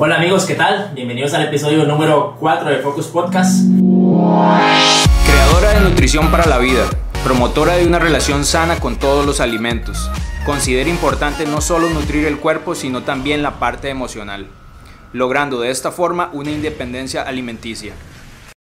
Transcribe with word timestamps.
Hola 0.00 0.14
amigos, 0.14 0.46
¿qué 0.46 0.54
tal? 0.54 0.92
Bienvenidos 0.94 1.34
al 1.34 1.42
episodio 1.42 1.84
número 1.84 2.36
4 2.38 2.70
de 2.70 2.78
Focus 2.78 3.08
Podcast. 3.08 3.66
Creadora 5.26 5.70
de 5.74 5.80
nutrición 5.80 6.30
para 6.30 6.46
la 6.46 6.58
vida, 6.58 6.84
promotora 7.24 7.74
de 7.74 7.84
una 7.84 7.98
relación 7.98 8.44
sana 8.44 8.78
con 8.78 9.00
todos 9.00 9.26
los 9.26 9.40
alimentos. 9.40 10.08
Considera 10.46 10.88
importante 10.88 11.46
no 11.46 11.60
solo 11.60 11.90
nutrir 11.90 12.26
el 12.26 12.38
cuerpo, 12.38 12.76
sino 12.76 13.02
también 13.02 13.42
la 13.42 13.58
parte 13.58 13.88
emocional, 13.88 14.46
logrando 15.12 15.60
de 15.60 15.70
esta 15.72 15.90
forma 15.90 16.30
una 16.32 16.52
independencia 16.52 17.22
alimenticia. 17.22 17.92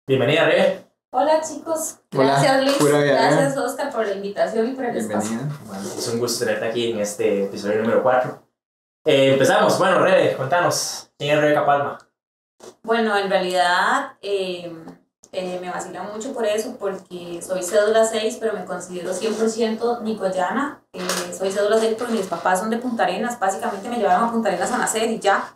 Bienvenida, 0.05 0.47
Rebe. 0.47 0.85
Hola 1.11 1.39
chicos, 1.41 1.99
Hola, 2.13 2.25
gracias 2.25 2.61
Luis, 2.61 2.73
pura 2.73 2.99
vida, 2.99 3.31
gracias 3.31 3.57
Oscar 3.57 3.89
por 3.89 4.05
la 4.05 4.15
invitación 4.15 4.67
y 4.67 4.71
por 4.73 4.83
el 4.83 4.97
espacio. 4.97 5.29
Bienvenida. 5.29 5.59
Bueno, 5.65 5.83
es 5.97 6.07
un 6.09 6.19
gusto 6.19 6.43
tenerte 6.43 6.67
aquí 6.67 6.91
en 6.91 6.99
este 6.99 7.45
episodio 7.45 7.81
número 7.83 8.03
4. 8.03 8.51
Eh, 9.05 9.33
empezamos. 9.33 9.79
Bueno, 9.79 9.99
Rebe, 9.99 10.35
contanos. 10.35 11.10
¿Quién 11.21 11.35
es 11.35 11.39
Rebeca 11.39 11.63
Palma? 11.67 11.99
Bueno, 12.81 13.15
en 13.15 13.29
realidad 13.29 14.13
eh, 14.23 14.73
eh, 15.31 15.59
me 15.61 15.69
vacila 15.69 16.01
mucho 16.01 16.33
por 16.33 16.47
eso, 16.47 16.77
porque 16.79 17.39
soy 17.43 17.61
cédula 17.61 18.05
6, 18.05 18.37
pero 18.39 18.53
me 18.53 18.65
considero 18.65 19.13
100% 19.13 20.01
nicoyana. 20.01 20.81
Eh, 20.93 20.99
soy 21.31 21.51
cédula 21.51 21.77
6 21.77 21.93
porque 21.99 22.13
mis 22.13 22.25
papás 22.25 22.61
son 22.61 22.71
de 22.71 22.77
Punta 22.77 23.03
Arenas, 23.03 23.39
básicamente 23.39 23.87
me 23.87 23.97
llevaron 23.97 24.29
a 24.29 24.31
Punta 24.31 24.49
Arenas 24.49 24.71
a 24.71 24.79
nacer 24.79 25.11
y 25.11 25.19
ya. 25.19 25.55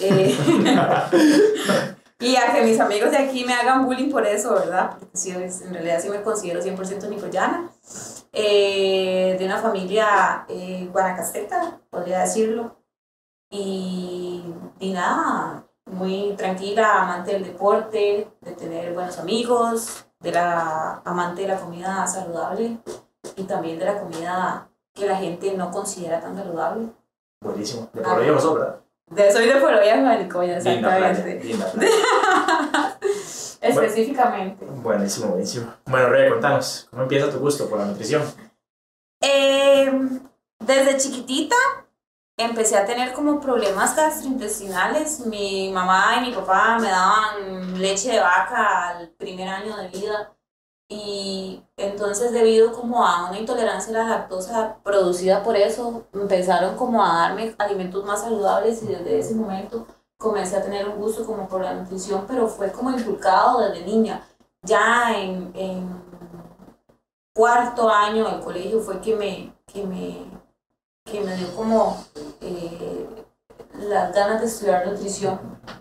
Eh, 0.00 0.36
y 2.18 2.34
a 2.34 2.52
que 2.52 2.62
mis 2.62 2.80
amigos 2.80 3.12
de 3.12 3.18
aquí 3.18 3.44
me 3.44 3.54
hagan 3.54 3.86
bullying 3.86 4.10
por 4.10 4.26
eso, 4.26 4.54
¿verdad? 4.54 4.90
Porque 4.90 5.16
sí, 5.16 5.30
en 5.30 5.72
realidad 5.72 6.00
sí 6.02 6.08
me 6.08 6.22
considero 6.22 6.60
100% 6.60 7.08
nicoyana. 7.08 7.70
De 8.32 9.38
una 9.40 9.58
familia 9.58 10.44
guanacasteca, 10.90 11.78
podría 11.90 12.22
decirlo. 12.22 12.85
Y, 13.50 14.42
y 14.80 14.92
nada, 14.92 15.64
muy 15.86 16.34
tranquila, 16.36 17.02
amante 17.02 17.32
del 17.32 17.44
deporte, 17.44 18.28
de 18.40 18.52
tener 18.52 18.92
buenos 18.92 19.18
amigos, 19.18 20.06
de 20.20 20.32
la 20.32 21.00
amante 21.04 21.42
de 21.42 21.48
la 21.48 21.60
comida 21.60 22.06
saludable 22.06 22.78
y 23.36 23.44
también 23.44 23.78
de 23.78 23.84
la 23.84 24.00
comida 24.00 24.68
que 24.94 25.06
la 25.06 25.16
gente 25.16 25.54
no 25.54 25.70
considera 25.70 26.20
tan 26.20 26.36
saludable. 26.36 26.88
Buenísimo. 27.40 27.88
De 27.92 28.02
por 28.02 28.22
ello 28.22 28.34
no 28.34 28.54
¿verdad? 28.54 28.80
De, 29.08 29.32
soy 29.32 29.46
de 29.46 29.54
Linda 29.54 30.88
playa. 30.88 31.10
exactamente. 31.10 31.44
Linda 31.44 31.70
playa. 31.70 32.98
Específicamente. 33.60 34.64
Buenísimo, 34.66 35.28
buenísimo. 35.28 35.72
Bueno, 35.86 36.08
Rebe, 36.08 36.30
contanos. 36.30 36.88
¿Cómo 36.90 37.02
empieza 37.02 37.30
tu 37.30 37.38
gusto 37.38 37.68
por 37.68 37.78
la 37.78 37.86
nutrición? 37.86 38.22
Eh, 39.20 39.92
desde 40.58 40.96
chiquitita 40.96 41.56
empecé 42.36 42.76
a 42.76 42.86
tener 42.86 43.12
como 43.12 43.40
problemas 43.40 43.96
gastrointestinales. 43.96 45.26
Mi 45.26 45.70
mamá 45.72 46.16
y 46.18 46.28
mi 46.28 46.32
papá 46.34 46.78
me 46.78 46.88
daban 46.88 47.80
leche 47.80 48.12
de 48.12 48.20
vaca 48.20 48.88
al 48.88 49.08
primer 49.10 49.48
año 49.48 49.76
de 49.76 49.88
vida. 49.88 50.32
Y 50.88 51.62
entonces 51.76 52.32
debido 52.32 52.72
como 52.72 53.04
a 53.04 53.28
una 53.28 53.38
intolerancia 53.38 53.90
a 53.90 54.04
la 54.04 54.08
lactosa 54.10 54.76
producida 54.84 55.42
por 55.42 55.56
eso, 55.56 56.06
empezaron 56.12 56.76
como 56.76 57.04
a 57.04 57.14
darme 57.22 57.54
alimentos 57.58 58.04
más 58.04 58.20
saludables 58.20 58.82
y 58.82 58.86
desde 58.86 59.18
ese 59.18 59.34
momento 59.34 59.86
comencé 60.16 60.56
a 60.56 60.62
tener 60.62 60.88
un 60.88 60.98
gusto 61.00 61.26
como 61.26 61.48
por 61.48 61.62
la 61.62 61.74
nutrición, 61.74 62.24
pero 62.28 62.46
fue 62.48 62.70
como 62.70 62.90
inculcado 62.90 63.60
desde 63.60 63.84
niña. 63.84 64.22
Ya 64.62 65.12
en, 65.16 65.50
en 65.54 66.02
cuarto 67.34 67.90
año 67.90 68.24
del 68.28 68.40
colegio 68.40 68.80
fue 68.80 69.00
que 69.00 69.14
me, 69.16 69.52
que 69.66 69.84
me, 69.84 70.24
que 71.10 71.20
me 71.20 71.36
dio 71.36 71.54
como 71.54 72.04
eh, 72.40 73.06
las 73.78 74.12
ganas 74.14 74.40
de 74.40 74.46
estudiar 74.48 74.86
nutrición. 74.86 75.38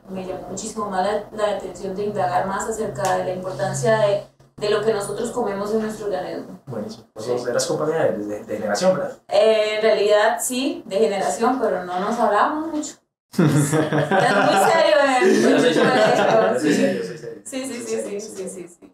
Me 0.09 0.25
llamó 0.25 0.47
muchísimo 0.49 0.89
más 0.89 1.05
la, 1.05 1.23
la 1.31 1.57
atención 1.57 1.95
de 1.95 2.03
indagar 2.05 2.45
más 2.47 2.67
acerca 2.69 3.17
de 3.17 3.25
la 3.25 3.33
importancia 3.33 3.97
de, 3.99 4.23
de 4.57 4.69
lo 4.69 4.83
que 4.83 4.93
nosotros 4.93 5.31
comemos 5.31 5.73
en 5.73 5.81
nuestro 5.81 6.05
organismo. 6.07 6.59
Buenísimo. 6.67 7.05
Vos 7.15 7.25
sos- 7.25 7.47
eras 7.47 7.65
compañía 7.65 8.03
de, 8.03 8.17
de, 8.25 8.43
de 8.43 8.55
generación, 8.57 8.95
¿verdad? 8.97 9.17
Eh, 9.27 9.75
en 9.77 9.81
realidad 9.81 10.37
sí, 10.39 10.83
de 10.85 10.97
generación, 10.97 11.59
pero 11.59 11.83
no 11.83 11.99
nos 11.99 12.19
hablamos 12.19 12.67
mucho. 12.71 12.93
es 13.31 13.39
muy 13.39 13.49
serio 13.49 14.95
sí. 16.59 16.73
serio. 16.73 17.03
Sí, 17.45 17.65
sí, 17.65 17.83
sí, 17.85 18.01
sí, 18.01 18.21
sí, 18.21 18.49
sí, 18.49 18.67
sí. 18.67 18.91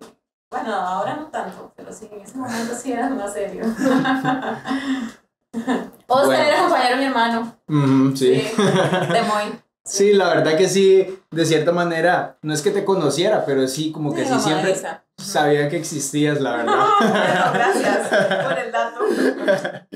Bueno, 0.50 0.76
ahora 0.76 1.16
no 1.16 1.28
tanto, 1.28 1.72
pero 1.76 1.94
sí, 1.94 2.10
en 2.12 2.22
ese 2.22 2.38
momento 2.38 2.76
sí 2.76 2.92
era 2.92 3.10
más 3.10 3.34
serio. 3.34 3.64
Oscar 6.12 6.26
Bueno. 6.28 6.44
era 6.44 6.60
compañero 6.62 6.96
de 6.96 7.02
mi 7.02 7.06
hermano. 7.06 7.58
Sí. 8.16 8.16
Sí, 8.16 8.54
de. 8.58 9.62
Sí, 9.84 10.14
la 10.14 10.28
verdad 10.28 10.56
que 10.58 10.70
sí, 10.70 11.20
de 11.32 11.44
cierta 11.46 11.72
manera, 11.72 12.38
no 12.44 12.54
es 12.54 12.62
que 12.62 12.70
te 12.70 12.86
conociera, 12.86 13.44
pero 13.46 13.68
sí, 13.68 13.92
como 13.92 14.14
que 14.14 14.24
sí 14.26 14.40
siempre 14.40 14.70
Elisa. 14.72 15.04
sabía 15.18 15.70
que 15.70 15.78
existías, 15.78 16.40
la 16.40 16.52
verdad. 16.58 16.86
Bueno, 17.00 17.52
gracias 17.54 18.08
por 18.44 18.60
el 18.60 18.72
dato. 18.72 19.00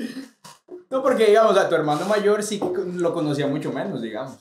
No, 0.90 1.02
porque 1.02 1.26
digamos, 1.26 1.56
a 1.56 1.68
tu 1.68 1.74
hermano 1.74 2.04
mayor 2.06 2.42
sí 2.44 2.60
lo 2.94 3.12
conocía 3.12 3.46
mucho 3.48 3.72
menos, 3.72 4.02
digamos. 4.02 4.36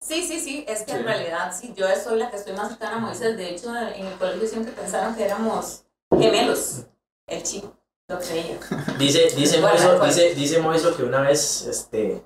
Sí, 0.00 0.22
sí, 0.22 0.40
sí, 0.40 0.64
es 0.68 0.82
que 0.82 0.92
Sí. 0.92 0.98
en 0.98 1.04
realidad 1.04 1.52
sí, 1.58 1.72
yo 1.76 1.86
soy 2.02 2.18
la 2.18 2.28
que 2.30 2.36
estoy 2.36 2.54
más 2.54 2.68
cercana 2.70 2.96
a 2.96 2.98
Moisés. 3.00 3.36
De 3.36 3.50
hecho, 3.50 3.74
en 3.76 4.06
el 4.06 4.14
colegio 4.18 4.46
siempre 4.48 4.72
pensaron 4.72 5.14
que 5.14 5.24
éramos 5.24 5.84
gemelos. 6.16 6.86
El 7.28 7.42
chico 7.42 7.72
lo 8.08 8.18
creía. 8.18 8.58
Dice, 8.98 9.28
dice, 9.36 9.60
Bueno, 9.60 9.78
Moiso, 9.78 10.04
dice, 10.04 10.34
dice 10.34 10.60
Moiso 10.60 10.96
que 10.96 11.02
una 11.02 11.20
vez 11.20 11.66
este, 11.66 12.22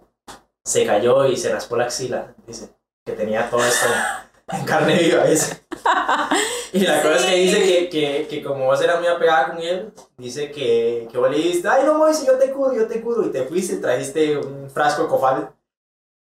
se 0.64 0.86
cayó 0.86 1.26
y 1.26 1.36
se 1.36 1.52
raspó 1.52 1.76
la 1.76 1.84
axila. 1.84 2.34
Dice 2.46 2.70
que 3.04 3.12
tenía 3.12 3.48
todo 3.48 3.64
esto 3.64 3.86
en 4.48 4.64
carne 4.64 4.96
viva. 4.96 5.24
Dice. 5.24 5.64
Y 6.72 6.80
la 6.86 7.02
cosa 7.02 7.16
es 7.16 7.24
que 7.24 7.34
dice 7.34 7.64
que, 7.64 7.88
que, 7.88 8.26
que 8.28 8.44
como 8.44 8.66
vos 8.66 8.80
eras 8.80 9.00
muy 9.00 9.08
apegada 9.08 9.48
con 9.48 9.58
él, 9.60 9.92
dice 10.16 10.52
que, 10.52 11.08
que 11.10 11.18
vos 11.18 11.28
le 11.28 11.38
dijiste, 11.38 11.66
ay 11.66 11.82
no 11.84 11.94
Moiso, 11.94 12.24
yo 12.24 12.38
te 12.38 12.52
curo, 12.52 12.72
yo 12.72 12.86
te 12.86 13.00
curo. 13.00 13.26
Y 13.26 13.32
te 13.32 13.42
fuiste, 13.42 13.78
trajiste 13.78 14.38
un 14.38 14.70
frasco 14.70 15.02
de 15.02 15.08
cofal. 15.08 15.52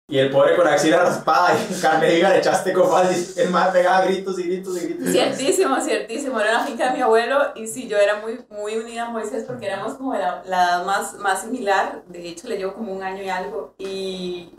Y 0.06 0.18
el 0.18 0.30
pobre 0.30 0.54
con 0.54 0.66
la 0.66 0.74
axila 0.74 0.98
raspada 1.02 1.54
y 1.54 1.74
carne 1.80 2.14
viva 2.14 2.28
le 2.28 2.38
echaste 2.38 2.74
cofal. 2.74 3.08
Y 3.10 3.40
el 3.40 3.50
más 3.50 3.68
pegaba 3.68 4.04
gritos 4.04 4.38
y 4.38 4.42
gritos 4.42 4.76
y 4.76 4.86
gritos. 4.86 5.08
Ciertísimo, 5.08 5.80
ciertísimo. 5.80 6.40
Era 6.40 6.52
la 6.52 6.60
finca 6.60 6.90
de 6.90 6.96
mi 6.96 7.02
abuelo 7.02 7.52
y 7.54 7.66
sí, 7.66 7.88
yo 7.88 7.96
era 7.96 8.20
muy, 8.20 8.44
muy 8.50 8.76
unida 8.76 9.06
a 9.06 9.10
Moisés 9.10 9.44
porque 9.44 9.66
éramos 9.66 9.94
como 9.94 10.12
la, 10.14 10.42
la 10.44 10.64
edad 10.64 10.84
más, 10.84 11.14
más 11.14 11.40
similar. 11.40 12.02
De 12.08 12.28
hecho, 12.28 12.48
le 12.48 12.58
llevo 12.58 12.74
como 12.74 12.92
un 12.92 13.02
año 13.02 13.22
y 13.22 13.30
algo. 13.30 13.74
Y 13.78 14.52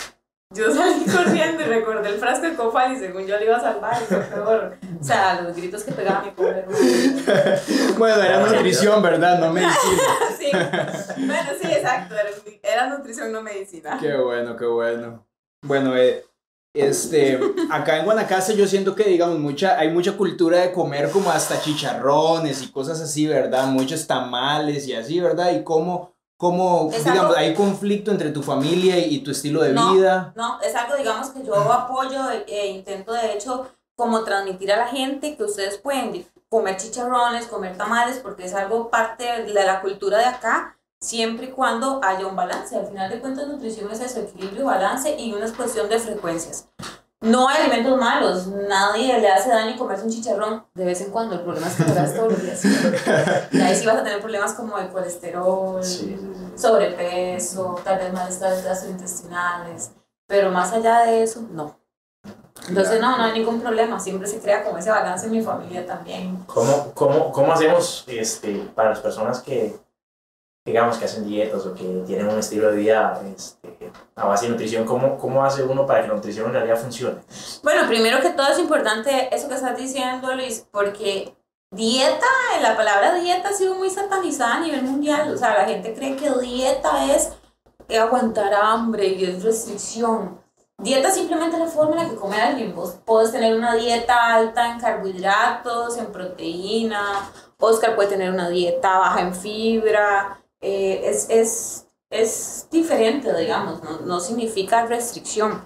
yo 0.50 0.72
salí 0.74 1.06
corriendo 1.06 1.62
y 1.62 1.66
recordé 1.66 2.10
el 2.10 2.20
frasco 2.20 2.48
de 2.48 2.56
copa 2.56 2.92
y 2.92 2.98
según 2.98 3.28
yo 3.28 3.38
le 3.38 3.46
iba 3.46 3.58
a 3.58 3.62
salvar 3.62 4.02
y 4.02 4.06
fue 4.06 4.18
peor. 4.22 4.78
O 5.00 5.04
sea, 5.04 5.42
los 5.42 5.56
gritos 5.56 5.84
que 5.84 5.92
pegaba 5.92 6.24
mi 6.24 6.32
pobre 6.32 6.60
hermano. 6.60 6.78
Bueno, 8.00 8.22
era 8.24 8.40
nutrición, 8.40 9.02
¿verdad? 9.04 9.38
No 9.38 9.54
medicina. 9.54 10.04
Sí, 10.40 10.52
bueno, 11.26 11.52
sí, 11.62 11.68
exacto. 11.72 12.16
Era, 12.16 12.30
era 12.64 12.88
nutrición, 12.88 13.32
no 13.32 13.44
medicina. 13.44 13.98
Qué 14.02 14.16
bueno, 14.18 14.58
qué 14.58 14.66
bueno. 14.66 15.24
Bueno, 15.66 15.96
eh, 15.98 16.24
este, 16.74 17.40
acá 17.72 17.98
en 18.00 18.06
Guanacaste 18.06 18.56
yo 18.56 18.68
siento 18.68 18.96
que, 18.96 19.04
digamos, 19.06 19.40
mucha, 19.40 19.78
hay 19.80 19.90
mucha 19.92 20.18
cultura 20.18 20.60
de 20.60 20.72
comer 20.74 21.10
como 21.10 21.32
hasta 21.32 21.62
chicharrones 21.62 22.62
y 22.62 22.72
cosas 22.72 23.00
así, 23.02 23.26
¿verdad? 23.28 23.66
Muchos 23.68 24.06
tamales 24.08 24.88
y 24.88 24.94
así, 24.94 25.20
¿verdad? 25.20 25.52
Y 25.54 25.64
cómo, 25.64 26.14
cómo 26.38 26.90
Es 26.92 27.00
digamos, 27.06 27.24
algo- 27.28 27.38
hay 27.38 27.54
conflicto 27.54 28.12
entre 28.12 28.32
tu 28.32 28.44
familia 28.44 28.98
y, 28.98 29.16
y 29.16 29.20
tu 29.20 29.32
estilo 29.32 29.62
de 29.62 29.74
No. 29.74 29.94
vida. 29.94 30.34
No, 30.36 30.60
es 30.62 30.76
algo, 30.76 30.96
digamos, 30.98 31.30
que 31.30 31.44
yo 31.46 31.56
apoyo 31.56 32.30
e, 32.32 32.44
e 32.48 32.68
intento, 32.68 33.14
de 33.14 33.34
hecho, 33.34 33.70
como 33.96 34.24
transmitir 34.26 34.72
a 34.74 34.78
la 34.78 34.88
gente 34.88 35.38
que 35.38 35.44
ustedes 35.46 35.78
pueden 35.78 36.26
comer 36.50 36.76
chicharrones, 36.78 37.46
comer 37.48 37.78
tamales, 37.78 38.18
porque 38.18 38.46
es 38.46 38.54
algo 38.54 38.90
parte 38.90 39.24
de 39.44 39.54
la 39.54 39.82
cultura 39.82 40.18
de 40.20 40.26
acá, 40.26 40.75
siempre 41.06 41.48
y 41.48 41.52
cuando 41.52 42.02
haya 42.04 42.26
un 42.26 42.36
balance. 42.36 42.76
Al 42.76 42.88
final 42.88 43.10
de 43.10 43.20
cuentas, 43.20 43.48
nutrición 43.48 43.92
es 43.92 44.00
eso, 44.02 44.22
equilibrio, 44.22 44.66
balance 44.66 45.16
y 45.18 45.34
una 45.34 45.52
cuestión 45.54 45.88
de 45.88 46.00
frecuencias. 46.00 46.68
No 47.22 47.48
hay 47.48 47.64
alimentos 47.64 47.98
malos, 47.98 48.48
nadie 48.48 49.20
le 49.20 49.30
hace 49.30 49.50
daño 49.50 49.78
comerse 49.78 50.04
un 50.04 50.12
chicharrón 50.12 50.66
de 50.74 50.86
vez 50.86 51.02
en 51.02 51.12
cuando. 51.12 51.36
El 51.36 51.42
problema 51.42 51.68
es 51.68 51.76
que 51.76 51.84
lo 51.84 51.92
hagas 51.92 52.14
todos 52.14 52.34
los 52.34 52.42
días. 52.42 52.62
Y 53.52 53.62
ahí 53.62 53.76
sí 53.76 53.86
vas 53.86 53.98
a 53.98 54.04
tener 54.04 54.20
problemas 54.20 54.54
como 54.54 54.78
de 54.78 54.90
colesterol, 54.90 55.84
sí. 55.84 56.18
sobrepeso, 56.56 57.80
tal 57.84 58.00
vez 58.00 58.14
malestares 58.14 58.64
gastrointestinales, 58.64 59.92
pero 60.28 60.52
más 60.52 60.74
allá 60.74 61.00
de 61.06 61.24
eso, 61.24 61.42
no. 61.52 61.80
Entonces, 62.68 63.00
no, 63.00 63.18
no 63.18 63.24
hay 63.24 63.34
ningún 63.34 63.62
problema, 63.62 64.00
siempre 64.00 64.28
se 64.28 64.40
crea 64.40 64.64
como 64.64 64.78
ese 64.78 64.90
balance 64.90 65.26
en 65.28 65.32
mi 65.32 65.42
familia 65.42 65.86
también. 65.86 66.44
¿Cómo, 66.48 66.92
cómo, 66.94 67.32
cómo 67.32 67.54
hacemos 67.54 68.04
este, 68.08 68.70
para 68.76 68.90
las 68.90 69.00
personas 69.00 69.42
que, 69.42 69.76
digamos, 70.66 70.98
que 70.98 71.06
hacen 71.06 71.28
dietas 71.28 71.66
o 71.66 71.76
que 71.76 71.84
tienen 72.08 72.28
un 72.28 72.40
estilo 72.40 72.72
de 72.72 72.78
vida 72.78 73.22
este, 73.36 73.92
a 74.16 74.26
base 74.26 74.46
de 74.46 74.52
nutrición? 74.52 74.84
¿cómo, 74.84 75.18
¿Cómo 75.18 75.46
hace 75.46 75.64
uno 75.64 75.86
para 75.86 76.02
que 76.02 76.08
la 76.08 76.16
nutrición 76.16 76.48
en 76.48 76.54
realidad 76.54 76.78
funcione? 76.78 77.22
Bueno, 77.64 77.88
primero 77.88 78.20
que 78.20 78.32
todo 78.32 78.48
es 78.50 78.60
importante 78.60 79.34
eso 79.34 79.48
que 79.48 79.56
estás 79.56 79.78
diciendo, 79.78 80.34
Luis, 80.34 80.68
porque 80.72 81.36
dieta, 81.72 82.26
la 82.62 82.76
palabra 82.76 83.14
dieta 83.14 83.50
ha 83.50 83.54
sido 83.54 83.76
muy 83.76 83.90
satanizada 83.90 84.56
a 84.56 84.60
nivel 84.62 84.84
mundial. 84.84 85.32
O 85.34 85.38
sea, 85.38 85.54
la 85.54 85.66
gente 85.66 85.94
cree 85.94 86.16
que 86.16 86.32
dieta 86.32 87.14
es 87.14 87.34
aguantar 87.96 88.54
hambre 88.54 89.08
y 89.08 89.26
es 89.26 89.44
restricción. 89.44 90.44
Dieta 90.78 91.08
es 91.08 91.16
simplemente 91.16 91.58
la 91.58 91.68
forma 91.68 91.96
en 91.96 92.04
la 92.04 92.10
que 92.10 92.16
come 92.16 92.42
alguien. 92.42 92.76
Vos 92.76 92.98
podés 93.06 93.32
tener 93.32 93.56
una 93.56 93.76
dieta 93.76 94.34
alta 94.34 94.72
en 94.72 94.80
carbohidratos, 94.80 95.98
en 95.98 96.08
proteína. 96.08 97.32
Oscar 97.60 97.96
puede 97.96 98.10
tener 98.10 98.32
una 98.32 98.50
dieta 98.50 98.98
baja 98.98 99.22
en 99.22 99.34
fibra. 99.34 100.42
Eh, 100.62 101.02
es, 101.04 101.28
es, 101.30 101.88
es 102.10 102.68
diferente, 102.72 103.36
digamos, 103.36 103.84
no, 103.84 104.00
no 104.02 104.20
significa 104.20 104.86
restricción. 104.86 105.64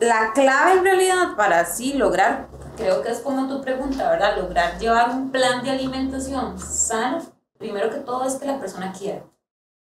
La 0.00 0.32
clave 0.32 0.72
en 0.72 0.84
realidad 0.84 1.36
para 1.36 1.60
así 1.60 1.92
lograr, 1.92 2.48
creo 2.76 3.02
que 3.02 3.10
es 3.10 3.20
como 3.20 3.48
tu 3.48 3.62
pregunta, 3.62 4.10
¿verdad? 4.10 4.36
Lograr 4.36 4.78
llevar 4.78 5.10
un 5.10 5.30
plan 5.30 5.62
de 5.62 5.70
alimentación 5.70 6.58
sano, 6.58 7.22
primero 7.58 7.90
que 7.90 7.98
todo 7.98 8.26
es 8.26 8.34
que 8.34 8.46
la 8.46 8.58
persona 8.58 8.92
quiera. 8.92 9.22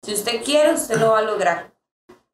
Si 0.02 0.14
usted 0.14 0.44
quiere, 0.44 0.74
usted 0.74 0.98
lo 0.98 1.12
va 1.12 1.20
a 1.20 1.24
lograr. 1.24 1.74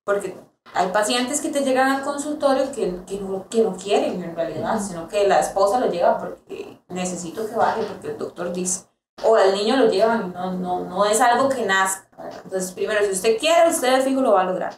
Porque 0.04 0.38
hay 0.74 0.90
pacientes 0.90 1.42
que 1.42 1.50
te 1.50 1.62
llegan 1.62 1.90
al 1.90 2.04
consultorio 2.04 2.72
que, 2.72 3.04
que, 3.08 3.20
no, 3.20 3.50
que 3.50 3.62
no 3.62 3.76
quieren 3.76 4.24
en 4.24 4.36
realidad, 4.36 4.80
sino 4.80 5.08
que 5.08 5.28
la 5.28 5.40
esposa 5.40 5.80
lo 5.80 5.90
lleva 5.90 6.20
porque 6.20 6.80
necesito 6.90 7.48
que 7.48 7.56
baje, 7.56 7.84
porque 7.84 8.10
el 8.10 8.18
doctor 8.18 8.54
dice. 8.54 8.86
O 9.24 9.38
el 9.38 9.54
niño 9.54 9.78
lo 9.78 9.90
lleva 9.90 10.16
y 10.16 10.30
no, 10.30 10.54
no, 10.54 10.86
no 10.86 11.06
es 11.06 11.22
algo 11.22 11.50
que 11.50 11.66
nazca. 11.66 12.08
Entonces, 12.44 12.72
primero, 12.72 13.04
si 13.06 13.12
usted 13.12 13.38
quiere, 13.38 13.70
usted 13.70 13.98
de 13.98 14.02
fijo 14.02 14.22
lo 14.22 14.34
va 14.34 14.42
a 14.42 14.46
lograr. 14.46 14.76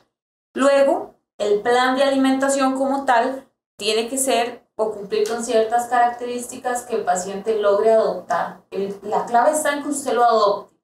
Luego, 0.53 1.15
el 1.37 1.61
plan 1.61 1.95
de 1.95 2.03
alimentación 2.03 2.75
como 2.75 3.05
tal 3.05 3.47
tiene 3.77 4.07
que 4.09 4.17
ser 4.17 4.67
o 4.75 4.91
cumplir 4.91 5.27
con 5.27 5.43
ciertas 5.43 5.87
características 5.87 6.83
que 6.83 6.95
el 6.95 7.03
paciente 7.03 7.59
logre 7.59 7.91
adoptar. 7.91 8.61
El, 8.69 8.97
la 9.01 9.25
clave 9.25 9.51
está 9.51 9.73
en 9.73 9.83
que 9.83 9.89
usted 9.89 10.13
lo 10.13 10.23
adopte. 10.23 10.75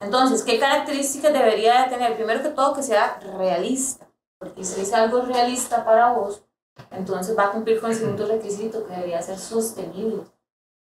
Entonces, 0.00 0.42
¿qué 0.42 0.58
características 0.58 1.32
debería 1.32 1.82
de 1.82 1.90
tener? 1.90 2.16
Primero 2.16 2.42
que 2.42 2.48
todo, 2.48 2.74
que 2.74 2.82
sea 2.82 3.20
realista, 3.36 4.08
porque 4.38 4.64
si 4.64 4.80
es 4.80 4.92
algo 4.92 5.22
realista 5.22 5.84
para 5.84 6.12
vos, 6.12 6.42
entonces 6.90 7.38
va 7.38 7.44
a 7.44 7.52
cumplir 7.52 7.80
con 7.80 7.90
el 7.90 7.96
segundo 7.96 8.26
requisito, 8.26 8.84
que 8.84 8.94
debería 8.94 9.22
ser 9.22 9.38
sostenible 9.38 10.24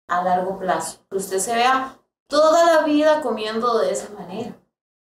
a 0.09 0.23
largo 0.23 0.59
plazo. 0.59 0.99
Que 1.09 1.17
usted 1.17 1.39
se 1.39 1.55
vea 1.55 1.97
toda 2.29 2.65
la 2.75 2.83
vida 2.85 3.21
comiendo 3.21 3.79
de 3.79 3.93
esa 3.93 4.11
manera. 4.11 4.57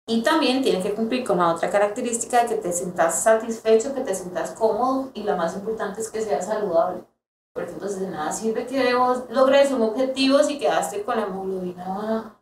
Y 0.07 0.23
también 0.23 0.63
tiene 0.63 0.81
que 0.81 0.95
cumplir 0.95 1.23
con 1.23 1.37
la 1.37 1.53
otra 1.53 1.69
característica 1.69 2.41
de 2.41 2.49
que 2.49 2.55
te 2.55 2.73
sientas 2.73 3.21
satisfecho, 3.21 3.93
que 3.93 4.01
te 4.01 4.15
sientas 4.15 4.51
cómodo 4.51 5.11
y 5.13 5.23
la 5.23 5.35
más 5.35 5.55
importante 5.55 6.01
es 6.01 6.09
que 6.09 6.21
sea 6.21 6.41
saludable. 6.41 7.03
Porque 7.53 7.71
entonces 7.71 7.99
de 7.99 8.07
nada 8.07 8.31
sirve 8.31 8.65
que 8.65 8.95
vos 8.95 9.23
logres 9.29 9.71
un 9.71 9.83
objetivo 9.83 10.43
si 10.43 10.57
quedaste 10.57 11.03
con 11.03 11.17
la 11.17 11.27
hemoglobina 11.27 11.87
baja, 11.89 12.39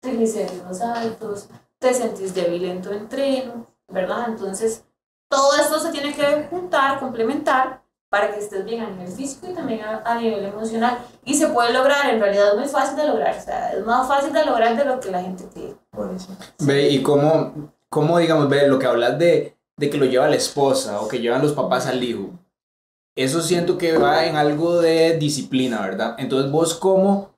triglicéridos 0.00 0.80
altos, 0.80 1.48
te 1.78 1.92
sentís 1.92 2.34
débil 2.34 2.64
en 2.66 2.82
tu 2.82 2.90
entreno, 2.90 3.66
¿verdad? 3.88 4.28
Entonces 4.28 4.84
todo 5.28 5.56
esto 5.56 5.80
se 5.80 5.90
tiene 5.90 6.14
que 6.14 6.46
juntar, 6.48 7.00
complementar 7.00 7.82
para 8.08 8.32
que 8.32 8.40
estés 8.40 8.64
bien 8.64 8.82
a 8.82 8.90
nivel 8.90 9.08
físico 9.08 9.48
y 9.50 9.54
también 9.54 9.82
a, 9.82 10.02
a, 10.04 10.18
nivel 10.20 10.44
emocional. 10.44 10.98
Y 11.24 11.34
se 11.34 11.48
puede 11.48 11.72
lograr, 11.72 12.08
en 12.08 12.20
realidad 12.20 12.52
es 12.52 12.58
muy 12.58 12.68
fácil 12.68 12.96
de 12.96 13.06
lograr, 13.06 13.36
o 13.36 13.40
sea, 13.40 13.72
es 13.72 13.84
más 13.84 14.08
fácil 14.08 14.32
de 14.32 14.44
lograr 14.44 14.76
de 14.76 14.84
lo 14.84 14.98
que 14.98 15.10
la 15.10 15.22
gente 15.22 15.44
cree. 15.52 15.74
Por 15.90 16.14
eso. 16.14 16.36
Ve, 16.60 16.88
y 16.88 17.02
cómo, 17.02 17.72
cómo 17.88 18.18
digamos, 18.18 18.48
ve, 18.48 18.66
lo 18.66 18.78
que 18.78 18.86
hablas 18.86 19.18
de, 19.18 19.56
de 19.76 19.90
que 19.90 19.98
lo 19.98 20.06
lleva 20.06 20.28
la 20.28 20.36
esposa 20.36 21.00
o 21.00 21.08
que 21.08 21.20
llevan 21.20 21.42
los 21.42 21.52
papás 21.52 21.86
al 21.86 22.02
hijo, 22.02 22.30
eso 23.16 23.42
siento 23.42 23.76
que 23.76 23.98
va 23.98 24.26
en 24.26 24.36
algo 24.36 24.80
de 24.80 25.18
disciplina, 25.18 25.82
¿verdad? 25.82 26.14
Entonces 26.18 26.50
vos 26.52 26.74
cómo, 26.74 27.34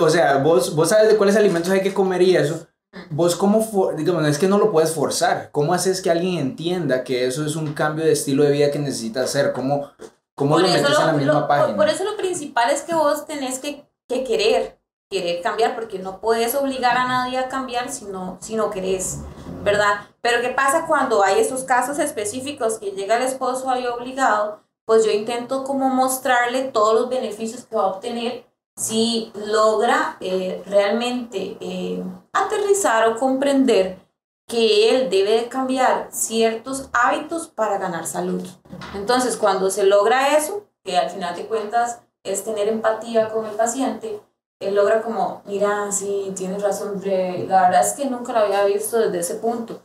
o 0.00 0.10
sea, 0.10 0.38
vos, 0.38 0.74
vos 0.74 0.88
sabes 0.88 1.08
de 1.08 1.16
cuáles 1.16 1.36
alimentos 1.36 1.70
hay 1.70 1.82
que 1.82 1.92
comer 1.94 2.22
y 2.22 2.34
eso, 2.34 2.66
vos 3.10 3.36
cómo, 3.36 3.92
digamos, 3.96 4.26
es 4.26 4.38
que 4.38 4.48
no 4.48 4.58
lo 4.58 4.70
puedes 4.70 4.92
forzar. 4.94 5.50
¿Cómo 5.52 5.74
haces 5.74 6.00
que 6.00 6.10
alguien 6.10 6.38
entienda 6.38 7.04
que 7.04 7.26
eso 7.26 7.44
es 7.44 7.56
un 7.56 7.74
cambio 7.74 8.04
de 8.04 8.12
estilo 8.12 8.44
de 8.44 8.52
vida 8.52 8.70
que 8.70 8.78
necesita 8.78 9.22
hacer? 9.22 9.52
¿Cómo, 9.52 9.90
cómo 10.34 10.58
lo 10.58 10.66
metes 10.66 10.82
lo, 10.82 11.00
en 11.00 11.06
la 11.06 11.12
misma 11.12 11.40
lo, 11.40 11.48
página? 11.48 11.66
Por, 11.68 11.76
por, 11.76 11.88
eso 11.88 12.04
lo 12.04 12.16
principal 12.16 12.70
es 12.70 12.82
que 12.82 12.94
vos 12.94 13.26
tenés 13.26 13.58
que, 13.58 13.86
que, 14.08 14.24
querer, 14.24 14.78
querer 15.10 15.42
cambiar, 15.42 15.74
porque 15.74 15.98
no 15.98 16.20
puedes 16.20 16.54
obligar 16.54 16.96
a 16.96 17.06
nadie 17.06 17.38
a 17.38 17.48
cambiar 17.48 17.90
si 17.90 18.06
no, 18.06 18.38
si 18.40 18.56
no 18.56 18.70
querés, 18.70 19.18
¿verdad? 19.62 20.00
Pero 20.20 20.40
¿qué 20.40 20.50
pasa 20.50 20.86
cuando 20.86 21.22
hay 21.22 21.40
esos 21.40 21.64
casos 21.64 21.98
específicos 21.98 22.78
que 22.78 22.92
llega 22.92 23.16
el 23.16 23.22
esposo 23.22 23.70
ahí 23.70 23.86
obligado? 23.86 24.60
Pues 24.84 25.04
yo 25.04 25.10
intento 25.10 25.64
como 25.64 25.88
mostrarle 25.88 26.64
todos 26.64 26.94
los 26.94 27.08
beneficios 27.08 27.64
que 27.64 27.76
va 27.76 27.82
a 27.82 27.88
obtener 27.88 28.46
si 28.76 29.32
logra 29.34 30.18
eh, 30.20 30.62
realmente 30.66 31.56
eh, 31.60 32.04
aterrizar 32.32 33.08
o 33.08 33.18
comprender 33.18 33.98
que 34.46 34.90
él 34.90 35.10
debe 35.10 35.32
de 35.32 35.48
cambiar 35.48 36.08
ciertos 36.12 36.88
hábitos 36.92 37.48
para 37.48 37.78
ganar 37.78 38.06
salud. 38.06 38.46
Entonces, 38.94 39.36
cuando 39.36 39.70
se 39.70 39.84
logra 39.84 40.36
eso, 40.36 40.68
que 40.84 40.96
al 40.96 41.10
final 41.10 41.34
de 41.34 41.46
cuentas 41.46 42.00
es 42.22 42.44
tener 42.44 42.68
empatía 42.68 43.28
con 43.30 43.46
el 43.46 43.56
paciente, 43.56 44.20
él 44.60 44.74
logra 44.74 45.02
como, 45.02 45.42
mira, 45.46 45.90
sí, 45.90 46.32
tienes 46.36 46.62
razón, 46.62 47.00
la 47.04 47.62
verdad 47.62 47.86
es 47.86 47.94
que 47.94 48.06
nunca 48.06 48.32
lo 48.32 48.38
había 48.40 48.64
visto 48.64 48.98
desde 48.98 49.18
ese 49.18 49.34
punto. 49.36 49.82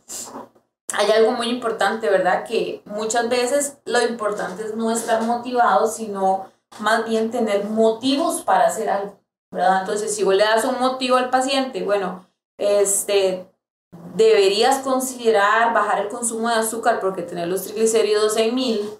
Hay 0.94 1.10
algo 1.10 1.32
muy 1.32 1.48
importante, 1.48 2.08
¿verdad? 2.08 2.44
Que 2.44 2.82
muchas 2.84 3.28
veces 3.28 3.78
lo 3.84 4.00
importante 4.02 4.62
es 4.62 4.76
no 4.76 4.90
estar 4.90 5.22
motivado, 5.22 5.86
sino 5.86 6.51
más 6.80 7.08
bien 7.08 7.30
tener 7.30 7.64
motivos 7.64 8.42
para 8.42 8.66
hacer 8.66 8.88
algo, 8.88 9.18
¿verdad? 9.50 9.80
Entonces, 9.80 10.14
si 10.14 10.24
vos 10.24 10.34
le 10.34 10.44
das 10.44 10.64
un 10.64 10.78
motivo 10.80 11.16
al 11.16 11.30
paciente, 11.30 11.82
bueno, 11.82 12.26
este, 12.58 13.46
deberías 14.14 14.78
considerar 14.78 15.72
bajar 15.72 16.00
el 16.00 16.08
consumo 16.08 16.48
de 16.48 16.56
azúcar 16.56 17.00
porque 17.00 17.22
tener 17.22 17.48
los 17.48 17.64
triglicéridos 17.64 18.36
en 18.36 18.54
mil, 18.54 18.90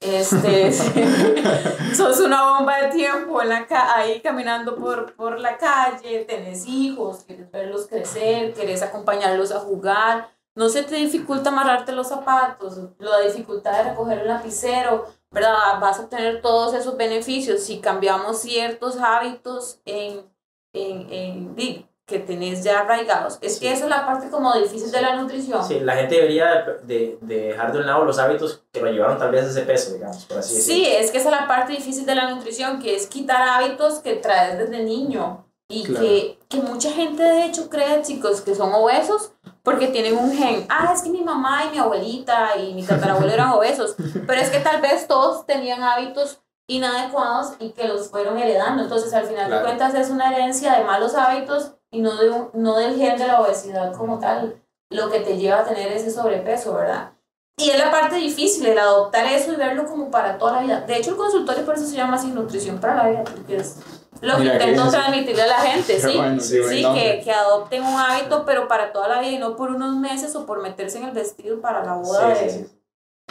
este, 0.00 0.72
sos 1.94 2.20
una 2.20 2.52
bomba 2.52 2.78
de 2.78 2.88
tiempo 2.88 3.42
en 3.42 3.50
la 3.50 3.66
ahí 3.94 4.20
caminando 4.20 4.76
por, 4.76 5.14
por 5.14 5.38
la 5.38 5.58
calle, 5.58 6.24
tenés 6.24 6.66
hijos, 6.66 7.24
quieres 7.26 7.50
verlos 7.50 7.86
crecer, 7.86 8.54
querés 8.54 8.82
acompañarlos 8.82 9.52
a 9.52 9.60
jugar, 9.60 10.30
no 10.54 10.68
se 10.68 10.82
te 10.82 10.96
dificulta 10.96 11.50
amarrarte 11.50 11.92
los 11.92 12.08
zapatos, 12.08 12.78
la 12.98 13.20
dificultad 13.20 13.72
de 13.72 13.90
recoger 13.90 14.20
el 14.20 14.28
lapicero, 14.28 15.06
¿verdad? 15.32 15.80
Vas 15.80 15.98
a 15.98 16.02
obtener 16.02 16.42
todos 16.42 16.74
esos 16.74 16.96
beneficios 16.96 17.62
si 17.62 17.80
cambiamos 17.80 18.40
ciertos 18.40 18.96
hábitos 18.98 19.80
en, 19.84 20.24
en, 20.72 21.12
en, 21.12 21.88
que 22.06 22.18
tenés 22.18 22.64
ya 22.64 22.80
arraigados. 22.80 23.38
Es 23.40 23.54
sí. 23.54 23.60
que 23.60 23.72
esa 23.72 23.84
es 23.84 23.90
la 23.90 24.04
parte 24.04 24.28
como 24.30 24.52
difícil 24.54 24.90
de 24.90 25.00
la 25.00 25.14
nutrición. 25.14 25.64
Sí, 25.64 25.78
la 25.78 25.94
gente 25.94 26.16
debería 26.16 26.78
de, 26.82 27.16
de 27.20 27.40
dejar 27.42 27.72
de 27.72 27.78
un 27.78 27.86
lado 27.86 28.04
los 28.04 28.18
hábitos 28.18 28.64
que 28.72 28.80
lo 28.80 28.90
llevaron 28.90 29.16
tal 29.16 29.30
vez 29.30 29.44
a 29.44 29.50
ese 29.50 29.62
peso, 29.62 29.94
digamos, 29.94 30.24
por 30.24 30.38
así 30.38 30.56
decirlo. 30.56 30.84
Sí, 30.84 30.90
es 30.90 31.12
que 31.12 31.18
esa 31.18 31.28
es 31.30 31.40
la 31.40 31.46
parte 31.46 31.72
difícil 31.72 32.04
de 32.04 32.16
la 32.16 32.28
nutrición, 32.28 32.80
que 32.80 32.96
es 32.96 33.06
quitar 33.06 33.40
hábitos 33.48 34.00
que 34.00 34.14
traes 34.14 34.58
desde 34.58 34.82
niño. 34.82 35.46
Y 35.68 35.84
claro. 35.84 36.04
que, 36.04 36.38
que 36.48 36.56
mucha 36.56 36.90
gente 36.90 37.22
de 37.22 37.44
hecho 37.44 37.70
cree, 37.70 38.02
chicos, 38.02 38.40
que 38.40 38.56
son 38.56 38.74
obesos 38.74 39.30
porque 39.62 39.88
tienen 39.88 40.16
un 40.16 40.32
gen. 40.32 40.66
Ah, 40.68 40.92
es 40.94 41.02
que 41.02 41.10
mi 41.10 41.22
mamá 41.22 41.64
y 41.66 41.70
mi 41.70 41.78
abuelita 41.78 42.56
y 42.56 42.74
mi 42.74 42.82
tatarabuelo 42.82 43.32
eran 43.32 43.50
obesos. 43.50 43.94
Pero 44.26 44.40
es 44.40 44.50
que 44.50 44.60
tal 44.60 44.80
vez 44.80 45.06
todos 45.06 45.46
tenían 45.46 45.82
hábitos 45.82 46.40
inadecuados 46.66 47.54
y 47.58 47.70
que 47.70 47.88
los 47.88 48.08
fueron 48.08 48.38
heredando. 48.38 48.82
Entonces, 48.82 49.12
al 49.12 49.26
final 49.26 49.46
claro. 49.46 49.56
de 49.56 49.62
cuentas, 49.62 49.94
es 49.94 50.10
una 50.10 50.32
herencia 50.32 50.78
de 50.78 50.84
malos 50.84 51.14
hábitos 51.14 51.72
y 51.90 52.00
no, 52.00 52.16
de 52.16 52.30
un, 52.30 52.50
no 52.54 52.76
del 52.76 52.96
gen 52.96 53.18
de 53.18 53.26
la 53.26 53.40
obesidad 53.40 53.92
como 53.92 54.18
tal, 54.18 54.62
lo 54.90 55.10
que 55.10 55.20
te 55.20 55.36
lleva 55.36 55.60
a 55.60 55.64
tener 55.64 55.92
ese 55.92 56.10
sobrepeso, 56.10 56.74
¿verdad? 56.74 57.12
Y 57.56 57.70
es 57.70 57.78
la 57.78 57.90
parte 57.90 58.16
difícil, 58.16 58.66
el 58.66 58.78
adoptar 58.78 59.26
eso 59.26 59.52
y 59.52 59.56
verlo 59.56 59.84
como 59.86 60.10
para 60.10 60.38
toda 60.38 60.52
la 60.52 60.62
vida. 60.62 60.80
De 60.80 60.96
hecho, 60.96 61.10
el 61.10 61.16
consultorio 61.16 61.64
por 61.64 61.74
eso 61.74 61.84
se 61.84 61.96
llama 61.96 62.16
Sin 62.16 62.34
Nutrición 62.34 62.78
para 62.78 62.94
la 62.94 63.08
Vida, 63.10 63.24
porque 63.24 63.56
es 63.56 63.80
lo 64.20 64.36
que 64.36 64.44
intento 64.44 64.90
transmitirle 64.90 65.42
a 65.42 65.46
la 65.46 65.60
gente, 65.60 66.00
sí, 66.00 66.16
bueno, 66.16 66.40
sí, 66.40 66.62
sí 66.68 66.84
que, 66.94 67.20
que, 67.24 67.32
adopten 67.32 67.82
un 67.82 67.98
hábito, 67.98 68.44
pero 68.44 68.68
para 68.68 68.92
toda 68.92 69.08
la 69.08 69.20
vida 69.20 69.32
y 69.32 69.38
no 69.38 69.56
por 69.56 69.70
unos 69.70 69.96
meses 69.96 70.34
o 70.36 70.46
por 70.46 70.62
meterse 70.62 70.98
en 70.98 71.04
el 71.04 71.12
vestido 71.12 71.60
para 71.60 71.84
la 71.84 71.94
boda 71.94 72.34
sí, 72.34 72.44
de, 72.44 72.50
sí, 72.50 72.66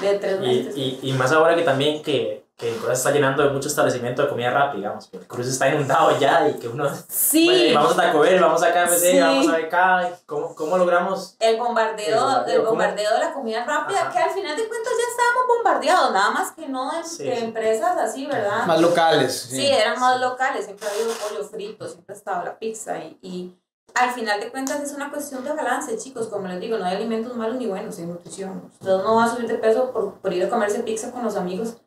de, 0.01 0.19
tres 0.19 0.39
meses. 0.39 0.77
Y, 0.77 0.99
y, 1.01 1.09
y, 1.09 1.13
más 1.13 1.31
ahora 1.31 1.55
que 1.55 1.61
también 1.61 2.01
que, 2.01 2.43
que 2.59 2.75
Cruz 2.75 2.91
está 2.91 3.11
llenando 3.11 3.41
de 3.41 3.51
mucho 3.51 3.69
establecimiento 3.69 4.21
de 4.21 4.27
comida 4.27 4.51
rápida, 4.51 4.75
digamos, 4.75 5.07
que 5.07 5.17
Cruz 5.19 5.47
está 5.47 5.69
inundado 5.69 6.19
ya 6.19 6.45
y 6.49 6.59
que 6.59 6.67
uno... 6.67 6.91
Sí. 7.07 7.45
Bueno, 7.45 7.79
vamos 7.79 7.93
a 7.93 8.01
Taco 8.01 8.19
Bell, 8.19 8.41
vamos 8.41 8.61
a 8.61 8.73
KFC, 8.73 9.11
sí. 9.11 9.19
vamos 9.19 9.47
a 9.47 9.57
BK, 9.57 10.25
¿cómo, 10.25 10.55
¿cómo 10.55 10.77
logramos...? 10.77 11.37
El 11.39 11.55
bombardeo, 11.57 12.07
el 12.07 12.19
bombardeo, 12.19 12.59
el 12.59 12.67
bombardeo 12.67 13.13
de 13.13 13.19
la 13.19 13.33
comida 13.33 13.63
rápida, 13.63 14.01
Ajá. 14.01 14.11
que 14.11 14.19
al 14.19 14.31
final 14.31 14.57
de 14.57 14.67
cuentas 14.67 14.91
ya 14.91 15.09
estábamos 15.09 15.47
bombardeados, 15.55 16.11
nada 16.11 16.31
más 16.31 16.51
que 16.51 16.67
no 16.67 16.91
de, 16.91 17.03
sí, 17.05 17.29
empresas 17.29 17.97
así, 17.97 18.25
¿verdad? 18.25 18.65
Más 18.65 18.81
locales. 18.81 19.47
Sí, 19.49 19.55
sí 19.55 19.67
eran 19.67 19.97
más 19.97 20.19
locales, 20.19 20.65
siempre 20.65 20.85
ha 20.85 20.91
habido 20.91 21.13
pollo 21.13 21.45
frito, 21.45 21.87
siempre 21.87 22.13
ha 22.13 22.17
estado 22.17 22.43
la 22.43 22.59
pizza 22.59 22.97
y, 22.97 23.17
y 23.21 23.55
al 23.95 24.11
final 24.11 24.37
de 24.41 24.51
cuentas 24.51 24.81
es 24.81 24.91
una 24.91 25.09
cuestión 25.09 25.45
de 25.45 25.53
balance, 25.53 25.97
chicos. 25.97 26.27
Como 26.27 26.49
les 26.49 26.59
digo, 26.59 26.77
no 26.77 26.83
hay 26.83 26.97
alimentos 26.97 27.37
malos 27.37 27.55
ni 27.55 27.67
buenos 27.67 27.97
en 27.99 28.09
nutrición. 28.09 28.69
Usted 28.73 28.97
no 28.97 29.15
va 29.15 29.23
a 29.23 29.29
subir 29.29 29.47
de 29.47 29.55
peso 29.55 29.91
por, 29.91 30.15
por 30.15 30.33
ir 30.33 30.43
a 30.43 30.49
comerse 30.49 30.83
pizza 30.83 31.11
con 31.11 31.23
los 31.23 31.37
amigos 31.37 31.77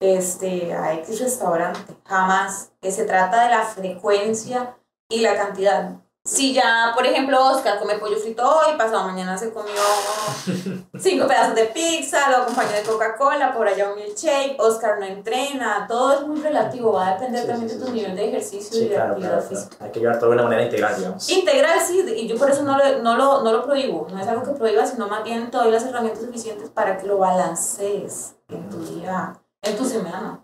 este, 0.00 0.72
a 0.74 0.94
X 0.94 1.20
restaurante. 1.20 1.94
Jamás. 2.06 2.72
Que 2.80 2.90
se 2.90 3.04
trata 3.04 3.44
de 3.44 3.50
la 3.50 3.62
frecuencia 3.64 4.76
y 5.08 5.20
la 5.20 5.36
cantidad. 5.36 5.92
si 6.24 6.52
ya, 6.54 6.92
por 6.94 7.04
ejemplo, 7.06 7.44
Oscar 7.44 7.78
come 7.78 7.98
pollo 7.98 8.16
frito 8.16 8.42
hoy, 8.48 8.76
pasado 8.78 9.04
mañana 9.08 9.36
se 9.36 9.52
comió 9.52 9.72
cinco 10.98 11.26
pedazos 11.26 11.54
de 11.54 11.64
pizza, 11.66 12.30
lo 12.30 12.36
acompañó 12.38 12.72
de 12.72 12.82
Coca-Cola, 12.82 13.52
por 13.54 13.66
allá 13.66 13.90
un 13.90 13.96
milkshake, 13.96 14.56
Oscar 14.60 14.98
no 14.98 15.06
entrena, 15.06 15.86
todo 15.88 16.12
es 16.12 16.26
muy 16.26 16.40
relativo, 16.40 16.92
va 16.92 17.08
a 17.08 17.12
depender 17.14 17.42
Sí, 17.42 17.46
también 17.48 17.68
sí, 17.70 17.76
de 17.76 17.80
tu 17.80 17.86
sí. 17.88 17.92
nivel 17.92 18.14
de 18.16 18.28
ejercicio 18.28 18.78
y 18.78 18.88
de 18.88 18.94
claro, 18.94 19.10
actividad 19.12 19.30
claro, 19.30 19.48
claro. 19.48 19.64
física. 19.64 19.84
Hay 19.84 19.90
que 19.90 20.00
llevar 20.00 20.18
todo 20.18 20.30
de 20.30 20.34
una 20.36 20.42
manera 20.44 20.62
integral, 20.64 20.96
digamos. 20.96 21.28
Integral, 21.30 21.80
sí, 21.80 22.04
y 22.16 22.28
yo 22.28 22.36
por 22.38 22.50
eso 22.50 22.62
no 22.62 22.78
lo, 22.78 22.98
no, 23.02 23.16
lo, 23.16 23.42
no 23.42 23.52
lo 23.52 23.64
prohíbo, 23.64 24.06
no 24.10 24.20
es 24.20 24.28
algo 24.28 24.42
que 24.44 24.52
prohíba, 24.52 24.86
sino 24.86 25.08
más 25.08 25.24
bien 25.24 25.50
te 25.50 25.56
doy 25.56 25.70
las 25.70 25.84
herramientas 25.84 26.22
suficientes 26.22 26.68
para 26.68 26.96
que 26.98 27.06
lo 27.06 27.18
balancees 27.18 28.36
en 28.48 28.68
tu 28.68 28.78
día, 28.84 29.39
tu 29.62 29.84
semana. 29.84 30.40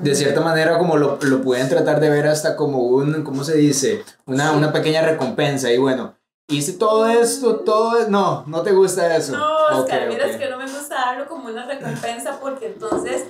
De 0.00 0.14
cierta 0.14 0.40
manera, 0.40 0.78
como 0.78 0.96
lo, 0.96 1.18
lo 1.20 1.42
pueden 1.42 1.68
tratar 1.68 2.00
de 2.00 2.08
ver 2.10 2.26
hasta 2.26 2.56
como 2.56 2.78
un, 2.82 3.22
¿cómo 3.22 3.44
se 3.44 3.56
dice? 3.56 4.02
Una, 4.26 4.52
una 4.52 4.72
pequeña 4.72 5.02
recompensa. 5.02 5.70
Y 5.70 5.78
bueno, 5.78 6.14
hice 6.48 6.72
todo 6.72 7.06
esto, 7.06 7.56
todo 7.56 7.98
es- 7.98 8.08
No, 8.08 8.44
no 8.46 8.62
te 8.62 8.72
gusta 8.72 9.14
eso. 9.14 9.36
No, 9.36 9.78
Oscar, 9.78 10.04
Ok, 10.04 10.08
mira, 10.08 10.24
ok. 10.24 10.30
es 10.30 10.36
que 10.38 10.48
no 10.50 10.56
me 10.56 10.64
gusta 10.64 10.94
darlo 10.94 11.26
como 11.28 11.48
una 11.48 11.66
recompensa 11.66 12.38
porque 12.40 12.66
entonces 12.66 13.24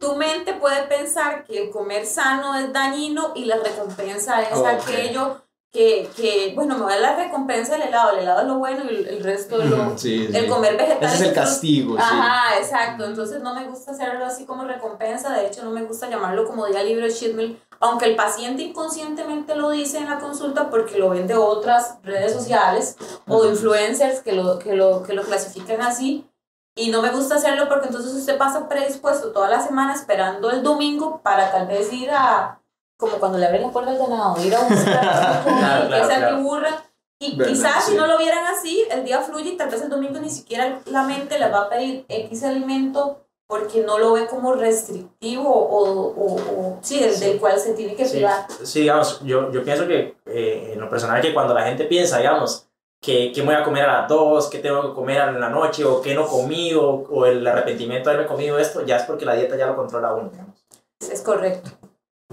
tu 0.00 0.16
mente 0.16 0.54
puede 0.54 0.82
pensar 0.88 1.44
que 1.44 1.62
el 1.64 1.70
comer 1.70 2.04
sano 2.04 2.56
es 2.56 2.72
dañino 2.72 3.32
y 3.36 3.44
la 3.44 3.56
recompensa 3.58 4.42
es 4.42 4.58
Ok. 4.58 4.66
aquello 4.66 5.41
que, 5.72 6.10
que, 6.14 6.52
bueno, 6.54 6.76
me 6.76 6.84
voy 6.84 6.92
a 6.92 7.00
la 7.00 7.16
recompensa 7.16 7.72
del 7.72 7.88
helado, 7.88 8.12
el 8.12 8.18
helado 8.18 8.42
es 8.42 8.46
lo 8.46 8.58
bueno 8.58 8.84
y 8.84 8.94
el, 8.94 9.24
resto 9.24 9.60
es 9.62 9.70
lo... 9.70 9.96
Sí, 9.96 10.28
sí. 10.30 10.36
El 10.36 10.46
comer 10.46 10.76
vegetales. 10.76 11.14
Ese 11.14 11.22
es 11.22 11.28
el 11.30 11.34
castigo, 11.34 11.96
sí. 11.96 12.02
Ajá, 12.02 12.58
exacto. 12.58 13.06
Entonces 13.06 13.40
no 13.40 13.54
me 13.54 13.64
gusta 13.64 13.92
hacerlo 13.92 14.26
así 14.26 14.44
como 14.44 14.64
recompensa. 14.64 15.32
De 15.32 15.46
hecho, 15.46 15.64
no 15.64 15.70
me 15.70 15.82
gusta 15.84 16.10
llamarlo 16.10 16.46
como 16.46 16.66
día 16.66 16.82
libre 16.82 17.10
cheat 17.10 17.34
meal, 17.34 17.58
aunque 17.80 18.04
el 18.04 18.16
paciente 18.16 18.62
inconscientemente 18.62 19.56
lo 19.56 19.70
dice 19.70 19.96
en 19.96 20.10
la 20.10 20.18
consulta 20.18 20.68
porque 20.68 20.98
lo 20.98 21.08
ven 21.08 21.26
de 21.26 21.36
otras 21.36 21.96
redes 22.02 22.34
sociales 22.34 22.98
o 23.26 23.42
de 23.42 23.50
influencers 23.50 24.20
que 24.20 24.32
lo, 24.32 24.58
que 24.58 24.74
lo, 24.74 25.02
que 25.02 25.14
lo 25.14 25.22
clasifican 25.22 25.80
así. 25.80 26.28
Y 26.74 26.90
no 26.90 27.00
me 27.00 27.10
gusta 27.10 27.36
hacerlo 27.36 27.68
porque 27.70 27.86
entonces 27.86 28.12
usted 28.12 28.36
pasa 28.36 28.68
predispuesto 28.68 29.32
toda 29.32 29.48
la 29.48 29.62
semana 29.62 29.94
esperando 29.94 30.50
el 30.50 30.62
domingo 30.62 31.22
para 31.22 31.50
tal 31.50 31.66
vez 31.66 31.90
ir 31.92 32.10
a, 32.10 32.61
como 33.02 33.18
cuando 33.18 33.36
le 33.38 33.46
abren 33.46 33.62
la 33.62 33.70
puerta 33.70 33.90
al 33.90 33.98
ganado, 33.98 34.42
ir 34.44 34.54
a 34.54 34.60
buscar 34.60 35.42
Claro, 35.44 35.88
claro, 35.88 36.26
atiburra. 36.26 36.84
Y 37.18 37.36
Verdad, 37.36 37.52
quizás 37.52 37.84
sí. 37.84 37.90
si 37.92 37.96
no 37.96 38.06
lo 38.06 38.16
vieran 38.18 38.44
así, 38.46 38.84
el 38.90 39.04
día 39.04 39.20
fluye 39.20 39.50
y 39.50 39.56
tal 39.56 39.68
vez 39.70 39.82
el 39.82 39.90
domingo 39.90 40.18
ni 40.20 40.30
siquiera 40.30 40.80
la 40.86 41.02
mente 41.02 41.38
les 41.38 41.52
va 41.52 41.62
a 41.62 41.68
pedir 41.68 42.04
X 42.08 42.42
alimento 42.44 43.18
porque 43.48 43.82
no 43.82 43.98
lo 43.98 44.12
ve 44.14 44.26
como 44.26 44.54
restrictivo 44.54 45.48
o, 45.48 46.08
o, 46.08 46.34
o 46.36 46.78
sí, 46.80 47.00
del, 47.00 47.12
Sí. 47.12 47.24
del 47.26 47.38
cual 47.40 47.58
se 47.58 47.74
tiene 47.74 47.94
que 47.94 48.06
privar. 48.06 48.46
sí, 48.64 48.80
digamos, 48.80 49.20
yo, 49.24 49.50
yo 49.52 49.62
pienso 49.62 49.86
que 49.86 50.16
eh, 50.26 50.70
en 50.72 50.80
lo 50.80 50.88
personal 50.88 51.20
que 51.20 51.34
cuando 51.34 51.52
la 51.54 51.64
gente 51.64 51.84
piensa, 51.84 52.18
digamos, 52.18 52.66
que, 53.00 53.30
que 53.32 53.42
voy 53.42 53.54
a 53.54 53.62
comer 53.64 53.84
a 53.84 54.00
las 54.00 54.08
2, 54.08 54.48
que 54.48 54.58
tengo 54.60 54.80
que 54.88 54.94
comer 54.94 55.28
en 55.28 55.40
la 55.40 55.48
noche, 55.50 55.84
o 55.84 56.00
que 56.00 56.14
no 56.14 56.26
comí, 56.26 56.72
o, 56.74 57.04
o 57.10 57.26
el 57.26 57.44
arrepentimiento 57.46 58.08
de 58.08 58.14
haberme 58.16 58.32
comido 58.32 58.58
esto, 58.58 58.84
ya 58.86 58.96
es 58.96 59.02
porque 59.04 59.24
la 59.26 59.34
dieta 59.34 59.56
ya 59.56 59.66
lo 59.66 59.76
controla 59.76 60.14
uno, 60.14 60.30
digamos. 60.30 60.64
Es 61.00 61.20
correcto. 61.20 61.70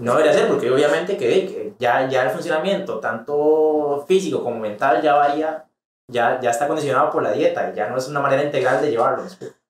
No 0.00 0.12
debería 0.12 0.32
ser, 0.32 0.48
porque 0.48 0.70
obviamente 0.70 1.16
que, 1.16 1.74
ya, 1.78 2.08
ya 2.08 2.22
el 2.24 2.30
funcionamiento, 2.30 2.98
tanto 3.00 4.04
físico 4.08 4.42
como 4.42 4.58
mental, 4.58 5.00
ya 5.02 5.14
varía, 5.14 5.66
ya, 6.08 6.40
ya 6.40 6.50
está 6.50 6.66
condicionado 6.66 7.10
por 7.10 7.22
la 7.22 7.32
dieta, 7.32 7.70
y 7.72 7.76
ya 7.76 7.88
no 7.88 7.96
es 7.98 8.08
una 8.08 8.20
manera 8.20 8.42
integral 8.42 8.80
de 8.82 8.90
llevarlo. 8.90 9.24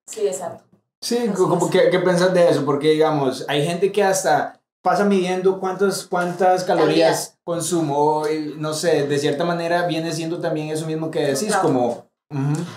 Sí, 0.06 0.26
exacto. 0.26 0.64
Sí, 1.02 1.16
Así 1.18 1.28
como 1.30 1.66
es. 1.66 1.70
que, 1.72 1.90
¿qué 1.90 1.98
pensás 2.00 2.32
de 2.34 2.48
eso? 2.48 2.64
Porque, 2.64 2.90
digamos, 2.90 3.44
hay 3.48 3.64
gente 3.64 3.90
que 3.92 4.02
hasta 4.04 4.60
pasa 4.82 5.04
midiendo 5.04 5.58
cuántas, 5.60 6.04
cuántas 6.04 6.64
calorías 6.64 7.38
consumo, 7.44 8.24
y, 8.28 8.54
no 8.56 8.72
sé, 8.72 9.06
de 9.06 9.18
cierta 9.18 9.44
manera 9.44 9.86
viene 9.86 10.12
siendo 10.12 10.40
también 10.40 10.68
eso 10.68 10.86
mismo 10.86 11.10
que 11.10 11.20
decís, 11.20 11.48
Claro. 11.48 11.62
como... 11.62 12.09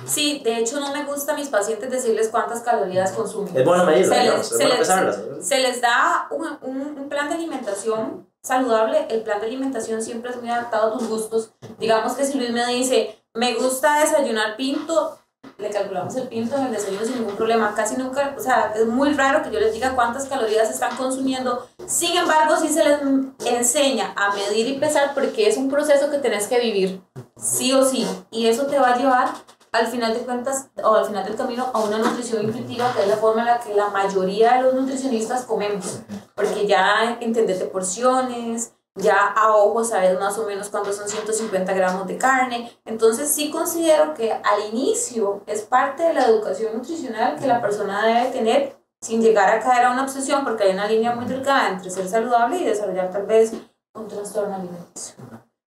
Sí, 0.06 0.42
de 0.44 0.58
hecho 0.58 0.80
no 0.80 0.92
me 0.92 1.04
gusta 1.06 1.34
a 1.34 1.36
mis 1.36 1.48
pacientes 1.50 1.92
decirles 1.92 2.30
cuántas 2.30 2.62
calorías 2.62 3.12
consumen. 3.12 3.56
Es 3.56 3.64
bueno 3.66 3.86
medirlo, 3.86 4.14
Se 4.16 4.24
les- 4.24 4.52
es 4.82 4.88
bueno. 4.88 5.44
Se 5.44 5.60
les 5.60 5.82
da 5.82 6.28
un, 6.32 6.58
un, 6.62 6.82
un 7.00 7.10
plan 7.10 7.30
de 7.30 7.36
alimentación 7.36 8.28
saludable. 8.42 9.06
El 9.10 9.22
plan 9.22 9.40
de 9.40 9.48
alimentación 9.48 10.02
siempre 10.02 10.32
es 10.32 10.38
muy 10.42 10.50
adaptado 10.50 10.88
a 10.96 10.98
tus 10.98 11.08
gustos. 11.08 11.52
Digamos 11.80 12.14
que 12.14 12.26
si 12.26 12.38
Luis 12.38 12.52
me 12.52 12.66
dice, 12.68 13.18
me 13.36 13.54
gusta 13.56 14.00
desayunar 14.00 14.56
pinto, 14.58 15.20
le 15.64 15.70
calculamos 15.70 16.16
el 16.16 16.28
pinto 16.28 16.56
en 16.58 16.66
el 16.66 16.72
desayuno 16.72 17.06
sin 17.06 17.16
ningún 17.16 17.36
problema. 17.36 17.74
Casi 17.76 17.96
nunca, 17.96 18.36
o 18.38 18.42
sea, 18.42 18.74
es 18.76 18.86
muy 18.86 19.14
raro 19.14 19.42
que 19.42 19.50
yo 19.50 19.60
les 19.60 19.74
diga 19.74 19.96
cuántas 19.96 20.26
calorías 20.26 20.70
están 20.70 20.96
consumiendo. 20.96 21.68
Sin 21.88 22.16
embargo, 22.16 22.56
sí 22.58 22.68
se 22.68 22.84
les 22.84 23.00
enseña 23.46 24.14
a 24.16 24.36
medir 24.36 24.68
y 24.68 24.78
pesar 24.78 25.14
porque 25.14 25.48
es 25.48 25.58
un 25.58 25.70
proceso 25.70 26.12
que 26.12 26.18
tenés 26.18 26.48
que 26.48 26.60
vivir, 26.60 27.02
sí 27.38 27.74
o 27.74 27.84
sí. 27.84 28.06
Y 28.30 28.48
eso 28.48 28.68
te 28.68 28.78
va 28.78 28.94
a 28.94 28.98
llevar 28.98 29.30
al 29.72 29.88
final 29.88 30.14
de 30.14 30.20
cuentas 30.20 30.68
o 30.84 30.94
al 30.94 31.06
final 31.06 31.24
del 31.26 31.36
camino 31.36 31.72
a 31.74 31.80
una 31.80 31.98
nutrición 31.98 32.44
intuitiva, 32.44 32.94
que 32.94 33.02
es 33.02 33.08
la 33.08 33.18
forma 33.18 33.42
en 33.42 33.48
la 33.48 33.60
que 33.60 33.74
la 33.74 33.88
mayoría 33.88 34.56
de 34.56 34.64
los 34.64 34.76
nutricionistas 34.76 35.46
comemos, 35.46 36.00
porque 36.36 36.68
ya 36.68 37.18
entendés 37.22 37.60
de 37.60 37.66
porciones, 37.66 38.74
ya 38.96 39.28
a 39.28 39.56
ojo 39.56 39.84
sabes 39.84 40.20
más 40.20 40.38
o 40.38 40.46
menos 40.46 40.70
cuántos 40.70 40.96
son 40.96 41.10
150 41.10 41.74
gramos 41.74 42.08
de 42.08 42.18
carne, 42.18 42.72
entonces 42.86 43.30
sí 43.30 43.50
considero 43.50 44.14
que 44.14 44.32
al 44.32 44.70
inicio 44.72 45.42
es 45.48 45.64
parte 45.64 46.04
de 46.04 46.14
la 46.14 46.26
educación 46.26 46.76
nutricional 46.76 47.38
que 47.40 47.48
la 47.48 47.62
persona 47.62 48.06
debe 48.06 48.32
tener 48.32 48.76
sin 49.02 49.22
llegar 49.22 49.50
a 49.50 49.60
caer 49.60 49.86
a 49.86 49.92
una 49.92 50.04
obsesión, 50.04 50.44
porque 50.44 50.64
hay 50.64 50.74
una 50.74 50.88
línea 50.88 51.14
muy 51.14 51.26
delgada 51.26 51.70
entre 51.70 51.90
ser 51.90 52.08
saludable 52.08 52.58
y 52.58 52.64
desarrollar 52.64 53.12
tal 53.12 53.26
vez 53.26 53.54
un 53.94 54.08
trastorno 54.08 54.56
alimenticio. 54.56 55.16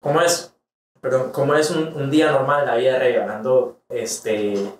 ¿Cómo 0.02 0.22
es, 0.22 0.54
perdón, 1.02 1.32
cómo 1.32 1.56
es 1.56 1.72
un, 1.72 1.88
un 1.96 2.12
día 2.12 2.32
normal 2.32 2.66
la 2.68 2.76
vida 2.76 3.00
Rey, 3.00 3.16
hablando 3.16 3.82
este, 3.90 4.72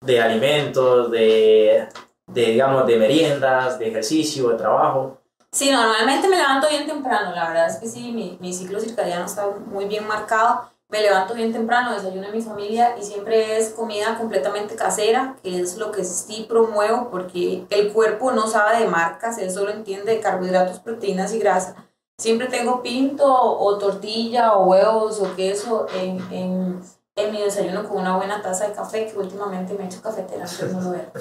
de 0.00 0.20
alimentos, 0.20 1.10
de, 1.12 1.88
de, 2.26 2.42
digamos, 2.46 2.86
de 2.86 2.96
meriendas, 2.96 3.78
de 3.78 3.88
ejercicio, 3.88 4.48
de 4.48 4.56
trabajo? 4.56 5.20
Sí, 5.54 5.70
normalmente 5.70 6.26
me 6.26 6.36
levanto 6.36 6.68
bien 6.68 6.84
temprano, 6.84 7.32
la 7.32 7.46
verdad 7.46 7.68
es 7.68 7.76
que 7.76 7.86
sí, 7.86 8.10
mi, 8.10 8.36
mi 8.40 8.52
ciclo 8.52 8.80
circadiano 8.80 9.24
está 9.24 9.46
muy 9.66 9.84
bien 9.84 10.04
marcado. 10.04 10.68
Me 10.88 11.00
levanto 11.00 11.32
bien 11.34 11.52
temprano, 11.52 11.92
desayuno 11.92 12.26
en 12.26 12.32
mi 12.32 12.42
familia 12.42 12.96
y 12.98 13.04
siempre 13.04 13.56
es 13.56 13.70
comida 13.70 14.18
completamente 14.18 14.74
casera, 14.74 15.36
que 15.44 15.60
es 15.60 15.76
lo 15.76 15.92
que 15.92 16.02
sí 16.04 16.44
promuevo 16.48 17.08
porque 17.08 17.66
el 17.70 17.92
cuerpo 17.92 18.32
no 18.32 18.48
sabe 18.48 18.80
de 18.80 18.88
marcas, 18.88 19.38
él 19.38 19.48
solo 19.52 19.70
entiende 19.70 20.14
de 20.14 20.20
carbohidratos, 20.20 20.80
proteínas 20.80 21.32
y 21.32 21.38
grasa. 21.38 21.76
Siempre 22.18 22.48
tengo 22.48 22.82
pinto 22.82 23.24
o 23.32 23.78
tortilla 23.78 24.54
o 24.54 24.66
huevos 24.66 25.20
o 25.20 25.36
queso 25.36 25.86
en, 25.94 26.20
en, 26.32 26.82
en 27.16 27.30
mi 27.30 27.40
desayuno 27.40 27.88
con 27.88 27.98
una 27.98 28.16
buena 28.16 28.42
taza 28.42 28.66
de 28.66 28.72
café, 28.74 29.06
que 29.06 29.16
últimamente 29.16 29.74
me 29.74 29.84
he 29.84 29.86
hecho 29.86 30.02
cafetera, 30.02 30.42
antes 30.42 30.72
no 30.72 30.80
lo 30.80 30.94
era. 30.94 31.12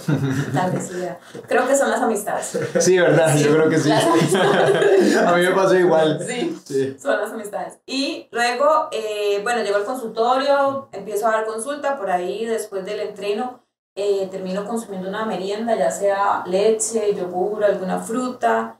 Tal 0.53 0.71
vez 0.71 0.87
sí. 0.87 1.39
Creo 1.47 1.67
que 1.67 1.75
son 1.75 1.91
las 1.91 2.01
amistades. 2.01 2.57
Sí, 2.79 2.97
¿verdad? 2.97 3.35
Yo 3.37 3.53
creo 3.53 3.69
que 3.69 3.77
sí. 3.79 3.91
A 5.25 5.33
mí 5.35 5.41
me 5.43 5.51
pasó 5.51 5.75
igual. 5.75 6.19
Sí, 6.25 6.59
Sí. 6.65 6.97
son 6.99 7.21
las 7.21 7.31
amistades. 7.31 7.77
Y 7.85 8.27
luego, 8.31 8.87
eh, 8.91 9.39
bueno, 9.43 9.61
llego 9.61 9.77
al 9.77 9.85
consultorio, 9.85 10.89
empiezo 10.91 11.27
a 11.27 11.31
dar 11.33 11.45
consulta, 11.45 11.97
por 11.97 12.09
ahí 12.09 12.45
después 12.45 12.83
del 12.85 12.99
entreno 12.99 13.63
eh, 13.95 14.27
termino 14.31 14.65
consumiendo 14.65 15.07
una 15.09 15.25
merienda, 15.25 15.75
ya 15.75 15.91
sea 15.91 16.43
leche, 16.47 17.13
yogur, 17.13 17.63
alguna 17.63 17.99
fruta. 17.99 18.79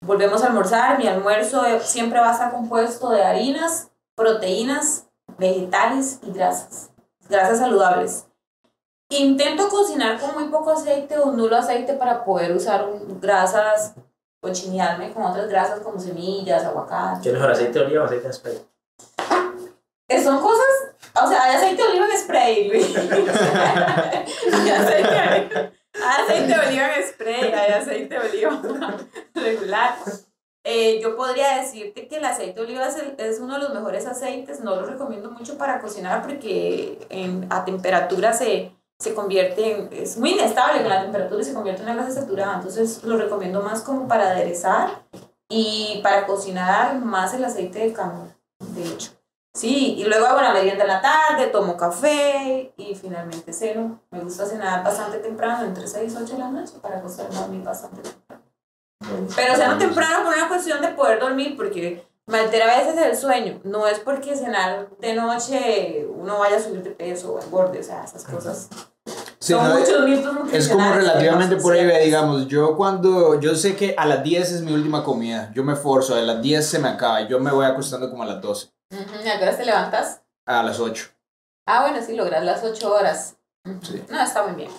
Volvemos 0.00 0.42
a 0.42 0.46
almorzar, 0.46 0.98
mi 0.98 1.06
almuerzo 1.06 1.66
eh, 1.66 1.80
siempre 1.80 2.20
va 2.20 2.30
a 2.30 2.32
estar 2.32 2.50
compuesto 2.52 3.10
de 3.10 3.22
harinas, 3.22 3.90
proteínas, 4.14 5.07
vegetales 5.38 6.18
y 6.22 6.32
grasas, 6.32 6.90
grasas 7.28 7.58
saludables. 7.58 8.26
Intento 9.10 9.68
cocinar 9.68 10.20
con 10.20 10.34
muy 10.34 10.48
poco 10.50 10.72
aceite 10.72 11.16
o 11.18 11.32
nulo 11.32 11.56
aceite 11.56 11.94
para 11.94 12.24
poder 12.24 12.54
usar 12.54 12.86
grasas 13.20 13.94
o 14.42 14.50
chinearme 14.52 15.12
con 15.12 15.22
otras 15.24 15.48
grasas 15.48 15.80
como 15.80 15.98
semillas, 15.98 16.64
aguacate. 16.64 17.22
¿Qué 17.22 17.32
mejor, 17.32 17.50
aceite 17.50 17.78
de 17.78 17.84
oliva 17.86 18.02
o 18.02 18.06
aceite 18.06 18.26
de 18.26 18.32
spray? 18.34 18.58
Eh, 20.10 20.22
Son 20.22 20.40
cosas, 20.40 20.66
o 21.22 21.26
sea, 21.26 21.42
hay 21.44 21.56
aceite 21.56 21.82
de 21.82 21.88
oliva 21.88 22.06
en 22.06 22.18
spray, 22.18 22.68
Luis. 22.68 22.94
Hay 26.00 26.22
aceite 26.22 26.54
de 26.54 26.68
oliva 26.68 26.94
en 26.94 27.08
spray, 27.08 27.52
hay 27.52 27.72
aceite 27.72 28.14
de 28.14 28.20
oliva 28.20 28.60
regular. 29.34 29.94
Eh, 30.64 31.00
yo 31.00 31.16
podría 31.16 31.56
decirte 31.58 32.08
que 32.08 32.16
el 32.16 32.24
aceite 32.24 32.60
de 32.60 32.66
oliva 32.66 32.86
es, 32.88 32.96
el- 32.96 33.14
es 33.18 33.40
uno 33.40 33.54
de 33.54 33.60
los 33.60 33.72
mejores 33.74 34.06
aceites, 34.06 34.60
no 34.60 34.74
lo 34.76 34.84
recomiendo 34.84 35.30
mucho 35.30 35.56
para 35.56 35.80
cocinar 35.80 36.20
porque 36.22 37.06
en- 37.10 37.46
a 37.50 37.64
temperatura 37.64 38.32
se, 38.34 38.72
se 38.98 39.14
convierte 39.14 39.72
en, 39.72 39.88
es 39.92 40.18
muy 40.18 40.32
inestable 40.32 40.80
con 40.82 40.90
la 40.90 41.02
temperatura 41.02 41.40
y 41.40 41.44
se 41.44 41.54
convierte 41.54 41.82
en 41.82 41.88
una 41.88 41.96
grasa 42.02 42.20
saturada, 42.20 42.56
entonces 42.56 43.02
lo 43.04 43.16
recomiendo 43.16 43.62
más 43.62 43.80
como 43.82 44.06
para 44.08 44.30
aderezar 44.30 45.04
y 45.48 46.00
para 46.02 46.26
cocinar 46.26 46.96
más 46.96 47.32
el 47.34 47.44
aceite 47.44 47.78
de 47.78 47.92
canola, 47.92 48.36
de 48.60 48.84
hecho. 48.84 49.12
Sí, 49.54 49.94
y 49.98 50.04
luego 50.04 50.26
hago 50.26 50.40
la 50.42 50.52
merienda 50.52 50.84
en 50.84 50.88
la 50.88 51.00
tarde, 51.00 51.46
tomo 51.46 51.76
café 51.76 52.72
y 52.76 52.94
finalmente 52.94 53.52
ceno. 53.52 54.00
Me 54.10 54.20
gusta 54.20 54.44
cenar 54.46 54.84
bastante 54.84 55.18
temprano, 55.18 55.64
entre 55.64 55.86
6 55.88 56.12
y 56.12 56.16
8 56.22 56.34
de 56.34 56.38
la 56.38 56.50
noche, 56.50 56.74
para 56.80 56.98
acostarme 56.98 57.36
a 57.36 57.40
dormir 57.40 57.64
bastante 57.64 58.02
temprano. 58.02 58.44
Pero 59.36 59.56
ceno 59.56 59.78
temprano 59.78 60.24
por 60.24 60.34
una 60.34 60.48
cuestión 60.48 60.80
de 60.80 60.88
poder 60.88 61.20
dormir, 61.20 61.56
porque 61.56 62.06
me 62.26 62.38
altera 62.38 62.72
a 62.72 62.78
veces 62.78 62.96
el 63.00 63.16
sueño. 63.16 63.60
No 63.64 63.86
es 63.86 63.98
porque 64.00 64.36
cenar 64.36 64.88
de 64.98 65.14
noche 65.14 66.06
uno 66.08 66.38
vaya 66.38 66.56
a 66.56 66.60
subir 66.60 66.82
de 66.82 66.90
peso 66.90 67.34
o 67.34 67.42
engorde, 67.42 67.80
o 67.80 67.82
sea, 67.82 68.04
esas 68.04 68.24
cosas. 68.24 68.68
Sí, 69.40 69.52
Son 69.54 69.66
no, 69.66 69.78
muchos 69.78 70.04
mitos 70.04 70.36
Es 70.52 70.68
como 70.68 70.92
relativamente 70.92 71.56
por 71.56 71.72
ahí, 71.72 72.04
digamos, 72.04 72.48
yo 72.48 72.76
cuando, 72.76 73.38
yo 73.40 73.54
sé 73.54 73.76
que 73.76 73.94
a 73.96 74.04
las 74.04 74.22
10 74.22 74.50
es 74.52 74.62
mi 74.62 74.72
última 74.74 75.04
comida, 75.04 75.50
yo 75.54 75.62
me 75.64 75.76
forzo, 75.76 76.14
a 76.14 76.20
las 76.20 76.42
10 76.42 76.66
se 76.66 76.78
me 76.80 76.88
acaba, 76.88 77.22
yo 77.28 77.38
me 77.38 77.50
voy 77.52 77.64
acostando 77.64 78.10
como 78.10 78.24
a 78.24 78.26
las 78.26 78.42
12, 78.42 78.70
Ujú, 78.90 79.02
¿y 79.24 79.28
¿A 79.28 79.38
qué 79.38 79.44
horas 79.44 79.56
te 79.56 79.64
levantas? 79.64 80.22
a 80.44 80.62
las 80.62 80.80
8. 80.80 81.08
Ah, 81.66 81.82
bueno, 81.82 82.04
sí, 82.04 82.16
logras 82.16 82.42
las 82.44 82.64
8 82.64 82.92
horas. 82.92 83.36
Ujú. 83.64 83.78
Sí. 83.82 84.04
No, 84.08 84.20
está 84.20 84.42
muy 84.46 84.56
bien. 84.56 84.70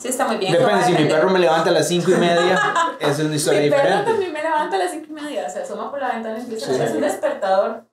Sí, 0.00 0.08
está 0.08 0.26
muy 0.26 0.36
bien. 0.36 0.52
Depende, 0.52 0.84
si 0.84 0.92
mi 0.92 1.04
perro 1.08 1.30
me 1.30 1.38
levanta 1.38 1.70
a 1.70 1.72
las 1.72 1.88
5 1.88 2.10
y 2.10 2.14
media, 2.16 2.60
es 3.00 3.18
una 3.20 3.34
historia 3.34 3.60
Mi 3.60 3.70
perro 3.70 3.82
diferente. 3.82 4.10
también 4.10 4.32
me 4.32 4.42
levanta 4.42 4.76
a 4.76 4.78
las 4.78 4.90
5 4.90 5.06
y 5.08 5.12
media, 5.12 5.48
se 5.48 5.60
asoma 5.62 5.90
por 5.90 6.00
la 6.00 6.12
ventana 6.12 6.38
y 6.38 6.40
empieza 6.42 6.66
Sí. 6.74 6.80
a 6.80 6.84
hacer 6.84 6.96
un 6.96 7.02
despertador. 7.02 7.84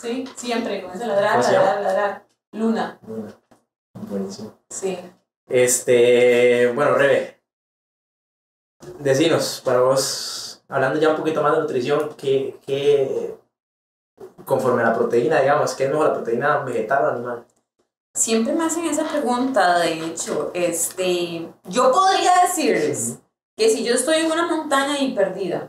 Sí, 0.00 0.24
siempre, 0.36 0.80
comienza 0.80 1.04
a 1.04 1.08
ladrar, 1.08 1.30
¿Cómo 1.32 1.42
se 1.42 1.52
ladrar, 1.52 1.82
ladrar. 1.82 2.26
Luna, 2.52 2.98
Bueno, 3.02 3.32
Buenísimo. 4.08 4.54
sí. 4.70 4.98
Este, 5.48 6.72
bueno, 6.72 6.94
Rebe, 6.94 7.40
decinos, 8.98 9.60
para 9.64 9.80
vos, 9.82 10.62
hablando 10.68 10.98
ya 10.98 11.10
un 11.10 11.16
poquito 11.16 11.42
más 11.42 11.52
de 11.54 11.60
nutrición, 11.60 12.14
¿qué, 12.16 12.58
qué 12.66 13.36
conforme 14.44 14.82
a 14.82 14.86
la 14.86 14.94
proteína, 14.94 15.40
digamos, 15.40 15.74
qué 15.74 15.84
es 15.84 15.90
mejor, 15.90 16.08
la 16.08 16.14
proteína 16.14 16.58
vegetal 16.58 17.04
o 17.04 17.08
animal? 17.10 17.44
Siempre 18.14 18.52
me 18.54 18.64
hacen 18.64 18.84
esa 18.86 19.04
pregunta, 19.04 19.78
de 19.78 20.04
hecho, 20.04 20.50
este, 20.52 21.48
yo 21.64 21.92
podría 21.92 22.42
decirles 22.42 23.18
que 23.56 23.68
si 23.68 23.84
yo 23.84 23.94
estoy 23.94 24.16
en 24.16 24.32
una 24.32 24.46
montaña 24.46 24.98
y 24.98 25.14
perdida 25.14 25.68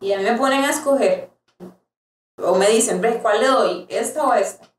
y 0.00 0.12
a 0.12 0.18
mí 0.18 0.24
me 0.24 0.38
ponen 0.38 0.64
a 0.64 0.70
escoger 0.70 1.30
o 2.42 2.54
me 2.56 2.68
dicen, 2.68 3.00
ve, 3.00 3.20
¿cuál 3.20 3.40
le 3.40 3.46
doy? 3.48 3.86
¿Esta 3.88 4.26
o 4.26 4.34
esta? 4.34 4.72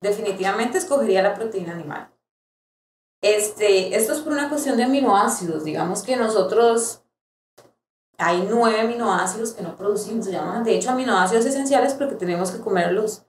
Definitivamente 0.00 0.78
escogería 0.78 1.22
la 1.22 1.34
proteína 1.34 1.72
animal. 1.72 2.10
Este, 3.20 3.96
esto 3.96 4.12
es 4.12 4.20
por 4.20 4.32
una 4.32 4.48
cuestión 4.48 4.76
de 4.76 4.84
aminoácidos. 4.84 5.64
Digamos 5.64 6.02
que 6.02 6.16
nosotros 6.16 7.02
hay 8.16 8.46
nueve 8.48 8.80
aminoácidos 8.80 9.52
que 9.52 9.62
no 9.62 9.76
producimos, 9.76 10.26
se 10.26 10.32
llaman 10.32 10.64
de 10.64 10.76
hecho 10.76 10.90
aminoácidos 10.90 11.44
esenciales 11.44 11.94
porque 11.94 12.14
tenemos 12.14 12.50
que 12.50 12.60
comerlos 12.60 13.24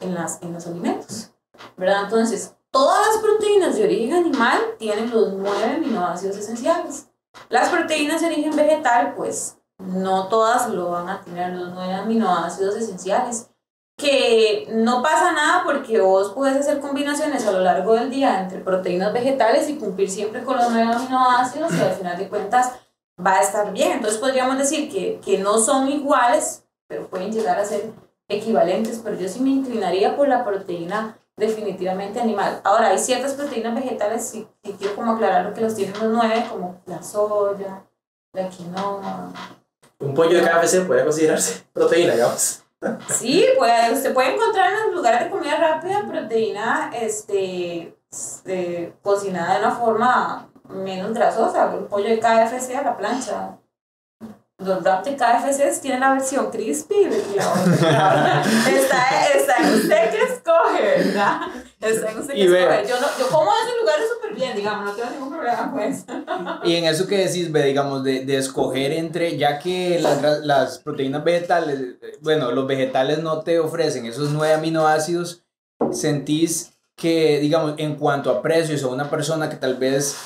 en, 0.00 0.14
las, 0.14 0.42
en 0.42 0.52
los 0.52 0.66
alimentos. 0.66 1.30
¿Verdad? 1.76 2.04
Entonces, 2.04 2.53
todas 2.74 3.06
las 3.06 3.18
proteínas 3.18 3.76
de 3.76 3.84
origen 3.84 4.14
animal 4.14 4.58
tienen 4.78 5.08
los 5.08 5.32
nueve 5.32 5.76
aminoácidos 5.76 6.36
esenciales. 6.36 7.08
Las 7.48 7.68
proteínas 7.68 8.20
de 8.20 8.26
origen 8.26 8.56
vegetal, 8.56 9.14
pues 9.16 9.58
no 9.78 10.26
todas 10.26 10.68
lo 10.70 10.90
van 10.90 11.08
a 11.08 11.20
tener 11.20 11.52
los 11.52 11.72
nueve 11.72 11.94
aminoácidos 11.94 12.74
esenciales. 12.74 13.48
Que 13.96 14.66
no 14.72 15.04
pasa 15.04 15.32
nada 15.32 15.62
porque 15.64 16.00
vos 16.00 16.32
puedes 16.34 16.56
hacer 16.56 16.80
combinaciones 16.80 17.46
a 17.46 17.52
lo 17.52 17.60
largo 17.60 17.94
del 17.94 18.10
día 18.10 18.40
entre 18.40 18.58
proteínas 18.58 19.12
vegetales 19.12 19.68
y 19.68 19.76
cumplir 19.76 20.10
siempre 20.10 20.42
con 20.42 20.56
los 20.56 20.68
nueve 20.72 20.92
aminoácidos 20.92 21.72
y 21.74 21.80
al 21.80 21.92
final 21.92 22.18
de 22.18 22.28
cuentas 22.28 22.72
va 23.24 23.36
a 23.36 23.42
estar 23.42 23.72
bien. 23.72 23.92
Entonces 23.92 24.18
podríamos 24.18 24.58
decir 24.58 24.90
que, 24.90 25.20
que 25.24 25.38
no 25.38 25.58
son 25.58 25.88
iguales, 25.88 26.64
pero 26.88 27.06
pueden 27.06 27.30
llegar 27.30 27.56
a 27.56 27.64
ser 27.64 27.92
equivalentes, 28.26 29.00
pero 29.04 29.16
yo 29.16 29.28
sí 29.28 29.38
me 29.38 29.50
inclinaría 29.50 30.16
por 30.16 30.26
la 30.26 30.44
proteína 30.44 31.16
definitivamente 31.36 32.20
animal. 32.20 32.60
Ahora, 32.64 32.88
hay 32.88 32.98
ciertas 32.98 33.34
proteínas 33.34 33.74
vegetales, 33.74 34.26
sí, 34.26 34.46
sí 34.62 34.76
quiero 34.78 34.94
como 34.94 35.12
aclarar 35.12 35.46
lo 35.46 35.54
que 35.54 35.60
los 35.60 35.74
tienen 35.74 35.94
los 36.00 36.12
nueve, 36.12 36.46
como 36.48 36.80
la 36.86 37.02
soya, 37.02 37.84
la 38.32 38.48
quinoa. 38.48 39.32
Un 39.98 40.14
pollo 40.14 40.38
de 40.38 40.42
KFC 40.42 40.86
podría 40.86 41.04
considerarse 41.04 41.64
proteína, 41.72 42.12
digamos. 42.14 42.62
Sí, 43.08 43.46
pues 43.56 44.02
se 44.02 44.10
puede 44.10 44.34
encontrar 44.34 44.72
en 44.72 44.86
los 44.86 44.94
lugares 44.94 45.24
de 45.24 45.30
comida 45.30 45.56
rápida 45.56 46.06
proteína 46.06 46.90
este, 46.94 47.96
este, 48.10 48.94
cocinada 49.02 49.54
de 49.54 49.60
una 49.60 49.74
forma 49.74 50.50
menos 50.68 51.14
grasosa. 51.14 51.72
El 51.74 51.84
pollo 51.84 52.08
de 52.08 52.20
KFC 52.20 52.74
a 52.76 52.82
la 52.82 52.96
plancha. 52.96 53.58
Los 54.58 54.82
wraps 54.84 55.04
de 55.04 55.16
KFC 55.16 55.80
tienen 55.82 55.98
la 56.00 56.12
versión 56.12 56.48
crispy. 56.50 56.94
y 56.94 57.36
la 57.36 57.52
otra- 57.52 58.42
está, 58.70 59.26
está 59.34 59.56
en 59.58 59.74
usted 59.74 60.10
que 60.10 60.22
escoge, 60.32 60.82
¿verdad? 61.04 61.40
Está 61.80 62.12
en 62.12 62.18
usted 62.20 62.34
que 62.34 62.44
escoge. 62.44 62.86
Yo, 62.88 63.00
no, 63.00 63.06
yo 63.18 63.26
como 63.28 63.50
esos 63.50 63.80
lugares 63.80 64.04
súper 64.14 64.34
bien, 64.36 64.56
digamos, 64.56 64.84
no 64.86 64.92
tengo 64.92 65.10
ningún 65.10 65.30
problema 65.30 65.72
pues. 65.72 66.04
Y 66.62 66.76
en 66.76 66.84
eso 66.84 67.06
que 67.08 67.18
decís, 67.26 67.50
ve, 67.50 67.64
digamos, 67.64 68.04
de, 68.04 68.24
de 68.24 68.36
escoger 68.36 68.92
entre, 68.92 69.36
ya 69.36 69.58
que 69.58 69.98
las, 70.00 70.22
las 70.44 70.78
proteínas 70.78 71.24
vegetales, 71.24 71.96
bueno, 72.20 72.52
los 72.52 72.66
vegetales 72.68 73.18
no 73.18 73.40
te 73.40 73.58
ofrecen 73.58 74.06
esos 74.06 74.30
nueve 74.30 74.54
aminoácidos, 74.54 75.42
sentís 75.90 76.70
que, 76.96 77.40
digamos, 77.40 77.74
en 77.78 77.96
cuanto 77.96 78.30
a 78.30 78.40
precios 78.40 78.84
a 78.84 78.86
una 78.86 79.10
persona 79.10 79.50
que 79.50 79.56
tal 79.56 79.74
vez 79.74 80.16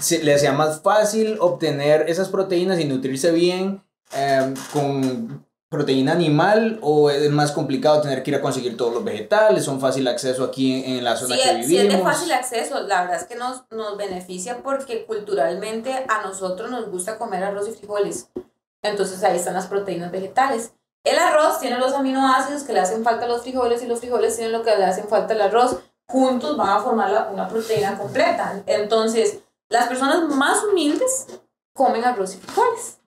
se- 0.00 0.22
le 0.24 0.38
sea 0.38 0.52
más 0.52 0.80
fácil 0.82 1.36
obtener 1.40 2.08
esas 2.08 2.28
proteínas 2.28 2.78
y 2.80 2.84
nutrirse 2.84 3.30
bien 3.32 3.82
eh, 4.16 4.54
con 4.72 5.46
proteína 5.68 6.10
animal 6.12 6.80
o 6.82 7.10
es 7.10 7.30
más 7.30 7.52
complicado 7.52 8.00
tener 8.02 8.24
que 8.24 8.30
ir 8.32 8.36
a 8.36 8.40
conseguir 8.42 8.76
todos 8.76 8.92
los 8.92 9.04
vegetales, 9.04 9.64
son 9.64 9.80
fácil 9.80 10.08
acceso 10.08 10.42
aquí 10.42 10.82
en, 10.84 10.96
en 10.98 11.04
la 11.04 11.16
zona 11.16 11.36
Sí, 11.36 11.42
que 11.44 11.60
es- 11.60 11.66
sí 11.66 11.72
vivimos. 11.76 11.92
es 11.94 11.98
de 11.98 12.04
fácil 12.04 12.32
acceso, 12.32 12.80
la 12.88 13.02
verdad 13.02 13.18
es 13.20 13.24
que 13.28 13.36
nos, 13.36 13.62
nos 13.70 13.96
beneficia 13.96 14.58
porque 14.64 15.04
culturalmente 15.06 15.92
a 16.08 16.22
nosotros 16.22 16.70
nos 16.72 16.90
gusta 16.90 17.18
comer 17.18 17.44
arroz 17.44 17.68
y 17.68 17.72
frijoles. 17.72 18.28
Entonces 18.82 19.22
ahí 19.22 19.36
están 19.36 19.54
las 19.54 19.66
proteínas 19.68 20.10
vegetales. 20.10 20.72
El 21.04 21.18
arroz 21.18 21.60
tiene 21.60 21.78
los 21.78 21.92
aminoácidos 21.92 22.64
que 22.64 22.72
le 22.72 22.80
hacen 22.80 23.04
falta 23.04 23.26
a 23.26 23.28
los 23.28 23.42
frijoles 23.42 23.82
y 23.82 23.86
los 23.86 24.00
frijoles 24.00 24.34
tienen 24.36 24.52
lo 24.52 24.62
que 24.64 24.74
le 24.76 24.84
hacen 24.84 25.06
falta 25.08 25.34
al 25.34 25.40
arroz. 25.42 25.78
Juntos 26.08 26.56
van 26.56 26.70
a 26.70 26.80
formar 26.80 27.10
la- 27.10 27.28
una 27.32 27.48
proteína 27.48 27.96
completa. 27.96 28.60
Entonces, 28.66 29.38
las 29.70 29.88
personas 29.88 30.28
más 30.34 30.62
humildes 30.64 31.26
comen 31.72 32.04
arroz 32.04 32.34
y 32.34 32.38
frijoles. 32.38 32.98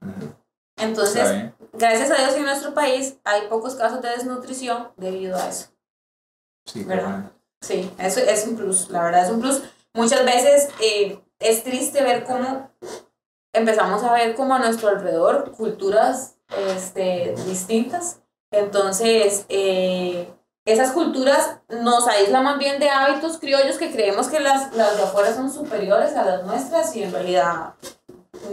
Entonces, 0.77 1.51
gracias 1.73 2.09
a 2.09 2.15
Dios 2.15 2.33
en 2.35 2.45
nuestro 2.45 2.73
país 2.73 3.17
hay 3.23 3.47
pocos 3.47 3.75
casos 3.75 4.01
de 4.01 4.09
desnutrición 4.09 4.91
debido 4.97 5.37
a 5.37 5.49
eso. 5.49 5.67
Sí, 6.65 6.83
¿verdad? 6.83 7.31
Sí, 7.61 7.91
eso 7.99 8.19
es 8.21 8.47
un 8.47 8.55
plus, 8.55 8.89
la 8.89 9.03
verdad 9.03 9.25
es 9.25 9.31
un 9.31 9.41
plus. 9.41 9.61
Muchas 9.93 10.25
veces 10.25 10.69
eh, 10.81 11.21
es 11.39 11.63
triste 11.63 12.01
ver 12.01 12.23
cómo 12.23 12.71
empezamos 13.53 14.03
a 14.03 14.13
ver 14.13 14.35
como 14.35 14.55
a 14.55 14.59
nuestro 14.59 14.89
alrededor 14.89 15.51
culturas 15.51 16.37
este, 16.69 17.35
distintas. 17.45 18.21
Entonces, 18.51 19.45
eh, 19.49 20.33
esas 20.65 20.91
culturas 20.91 21.57
nos 21.69 22.07
aíslan 22.07 22.43
más 22.43 22.57
bien 22.57 22.79
de 22.79 22.89
hábitos 22.89 23.37
criollos 23.37 23.77
que 23.77 23.91
creemos 23.91 24.27
que 24.27 24.39
las, 24.39 24.73
las 24.75 24.95
de 24.97 25.03
afuera 25.03 25.33
son 25.33 25.51
superiores 25.51 26.15
a 26.15 26.23
las 26.23 26.43
nuestras 26.45 26.95
y 26.95 27.03
en 27.03 27.11
realidad 27.11 27.73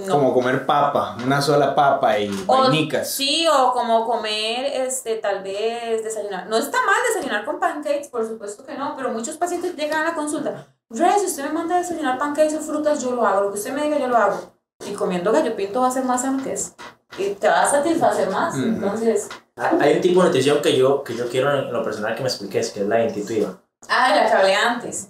no. 0.06 0.14
Como 0.14 0.34
comer 0.34 0.66
papa, 0.66 1.16
una 1.24 1.40
sola 1.42 1.74
papa 1.74 2.18
y 2.18 2.28
O- 2.46 2.62
vainicas. 2.62 3.10
Sí, 3.10 3.46
o 3.48 3.72
como 3.72 4.06
comer, 4.06 4.66
este, 4.66 5.16
tal 5.16 5.42
vez 5.42 6.04
desayunar. 6.04 6.46
No 6.46 6.56
está 6.58 6.78
mal 6.86 6.96
desayunar 7.12 7.44
con 7.44 7.58
pancakes, 7.58 8.08
por 8.08 8.26
supuesto 8.26 8.64
que 8.64 8.74
no, 8.76 8.94
pero 8.96 9.10
muchos 9.10 9.36
pacientes 9.36 9.74
llegan 9.74 10.02
a 10.02 10.10
la 10.10 10.14
consulta. 10.14 10.66
Ray, 10.90 11.18
si 11.20 11.26
usted 11.26 11.44
me 11.44 11.50
manda 11.50 11.76
a 11.76 11.78
desayunar 11.78 12.18
pancakes 12.18 12.54
o 12.56 12.60
frutas, 12.60 13.02
yo 13.02 13.12
lo 13.12 13.26
hago. 13.26 13.40
Lo 13.42 13.52
que 13.52 13.58
usted 13.58 13.72
me 13.72 13.82
diga, 13.82 13.98
yo 13.98 14.06
lo 14.08 14.16
hago. 14.16 14.52
Y 14.86 14.92
comiendo 14.92 15.32
gallo 15.32 15.56
pinto 15.56 15.80
va 15.80 15.88
a 15.88 15.92
ser 15.92 16.04
más 16.04 16.22
sano 16.22 16.42
que 16.42 16.52
eso. 16.52 16.72
Y 17.18 17.30
te 17.30 17.48
va 17.48 17.62
a 17.62 17.70
satisfacer 17.70 18.30
más. 18.30 18.54
Ujú. 18.54 18.64
Entonces, 18.64 19.28
Ah, 19.32 19.36
Hay 19.80 19.96
un 19.96 20.00
tipo 20.00 20.20
de 20.20 20.26
nutrición 20.26 20.62
que 20.62 20.76
yo, 20.76 21.04
que 21.04 21.14
yo 21.14 21.28
quiero 21.28 21.52
en 21.52 21.72
lo 21.72 21.82
personal 21.82 22.14
que 22.14 22.22
me 22.22 22.28
expliques, 22.28 22.70
que 22.70 22.80
es 22.80 22.86
la 22.86 23.04
intuitiva. 23.04 23.60
ah, 23.88 24.14
la 24.14 24.26
que 24.26 24.32
hablé 24.32 24.54
antes. 24.54 25.08